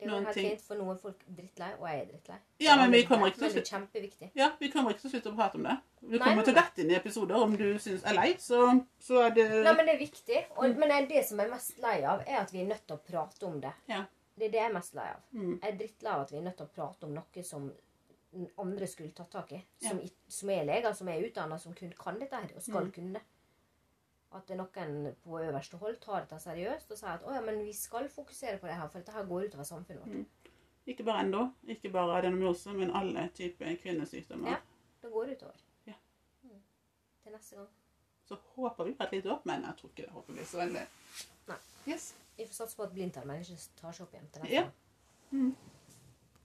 Det 0.00 0.06
er 0.06 0.10
jo 0.14 0.18
helt 0.24 0.32
ting- 0.34 0.46
fint 0.50 0.62
for 0.64 0.78
noen 0.80 0.96
folk 0.98 1.24
drittlei, 1.28 1.68
og 1.78 1.82
jeg 1.90 2.00
er 2.00 2.06
drittlei. 2.08 2.36
Ja, 2.64 2.76
men 2.80 2.90
vi 2.94 3.02
er 3.02 3.06
kommer 3.08 3.26
ikke 3.28 3.38
til 3.42 3.48
å 3.48 3.50
slutte. 3.52 3.70
kjempeviktig. 3.74 4.30
Ja, 4.38 4.46
vi 4.60 4.70
kommer 4.72 4.94
ikke 4.94 5.02
til 5.02 5.10
å 5.10 5.12
slutte 5.12 5.32
å 5.32 5.36
prate 5.36 5.58
om 5.58 5.66
det. 5.68 5.74
Vi 6.00 6.18
Nei, 6.18 6.24
kommer 6.28 6.42
til 6.46 6.54
å 6.54 6.56
dette 6.56 6.80
inn 6.84 6.90
i 6.90 6.94
episoder. 6.96 7.34
Om 7.36 7.56
du 7.56 7.66
syns 7.78 8.04
er 8.08 8.14
lei, 8.16 8.30
så, 8.38 8.60
så 8.98 9.20
er 9.26 9.30
det 9.36 9.48
Nei, 9.64 9.74
men 9.76 9.86
det 9.90 9.94
er 9.94 9.98
viktig. 9.98 10.40
Og, 10.56 10.76
men 10.80 11.08
det 11.10 11.24
som 11.28 11.38
jeg 11.38 11.46
er 11.46 11.52
mest 11.52 11.78
lei 11.84 11.98
av, 12.04 12.22
er 12.26 12.38
at 12.40 12.52
vi 12.54 12.62
er 12.62 12.70
nødt 12.72 12.86
til 12.86 12.96
å 12.96 13.02
prate 13.10 13.46
om 13.46 13.60
det. 13.60 13.72
Ja. 13.92 14.04
Det 14.38 14.46
er 14.48 14.50
det 14.54 14.60
jeg 14.62 14.70
er 14.70 14.74
mest 14.78 14.94
lei 14.94 15.08
av. 15.10 15.20
Mm. 15.34 15.58
Jeg 15.60 15.72
er 15.72 15.76
drittlei 15.82 16.12
av 16.14 16.20
at 16.24 16.30
vi 16.32 16.38
er 16.38 16.42
nødt 16.48 16.56
til 16.56 16.66
å 16.66 16.74
prate 16.78 17.04
om 17.10 17.14
noe 17.14 17.44
som 17.44 17.70
andre 18.64 18.86
skulle 18.86 19.12
tatt 19.12 19.30
tak 19.30 19.52
i. 19.52 19.60
Som, 19.82 20.00
Ja. 20.00 20.08
som 20.28 20.48
er 20.50 20.64
leger, 20.64 20.92
som 20.94 21.08
er 21.08 21.20
utdanna, 21.28 21.58
som 21.60 21.74
kun 21.74 21.92
kan 21.98 22.18
dette 22.18 22.32
her, 22.40 22.48
og 22.56 22.62
skal 22.62 22.86
Mm. 22.86 22.92
kunne 22.92 23.12
det. 23.18 23.22
At 24.32 24.48
noen 24.54 25.14
på 25.24 25.40
øverste 25.42 25.76
hold 25.80 25.96
tar 26.00 26.20
dette 26.22 26.38
seriøst 26.38 26.92
og 26.94 26.98
sier 27.00 27.16
at 27.16 27.24
å 27.26 27.32
ja, 27.34 27.40
men 27.42 27.64
vi 27.66 27.72
skal 27.74 28.06
fokusere 28.08 28.60
på 28.62 28.68
det 28.70 28.76
her, 28.78 28.88
for 28.88 29.00
dette 29.02 29.12
her 29.16 29.24
går 29.26 29.48
utover 29.48 29.66
samfunnet 29.66 30.04
vårt. 30.04 30.20
Mm. 30.20 30.52
Ikke 30.86 31.04
bare 31.04 31.24
ennå, 31.24 31.40
ikke 31.74 31.90
bare 31.92 32.18
adenomyose, 32.20 32.72
men 32.78 32.92
alle 32.96 33.24
typer 33.34 33.74
kvinnesykdommer. 33.82 34.50
Ja. 34.54 34.60
Det 35.02 35.10
går 35.10 35.32
utover. 35.34 35.58
Ja. 35.86 35.96
Mm. 36.46 36.62
Til 37.24 37.32
neste 37.34 37.56
gang. 37.56 37.68
Så 38.30 38.38
håper 38.54 38.84
vi 38.86 38.94
på 38.94 39.02
et 39.08 39.12
lite 39.18 39.32
opp, 39.34 39.44
men 39.50 39.64
jeg 39.66 39.76
tror 39.80 39.90
ikke 39.90 40.06
det 40.06 40.14
håper 40.14 40.32
blir 40.38 40.46
så 40.46 40.62
veldig. 40.62 40.86
Nei. 41.50 41.58
Yes. 41.88 42.12
Vi 42.36 42.46
får 42.46 42.54
satse 42.60 42.76
på 42.78 42.86
at 42.86 42.94
blindtarmen 42.94 43.42
ikke 43.42 43.58
tar 43.82 43.92
seg 43.98 44.06
opp 44.06 44.14
igjen 44.14 44.30
til 44.30 44.42
neste 44.46 44.54
Ja. 44.54 44.62
gang. 44.62 44.72
Mm. 45.30 45.54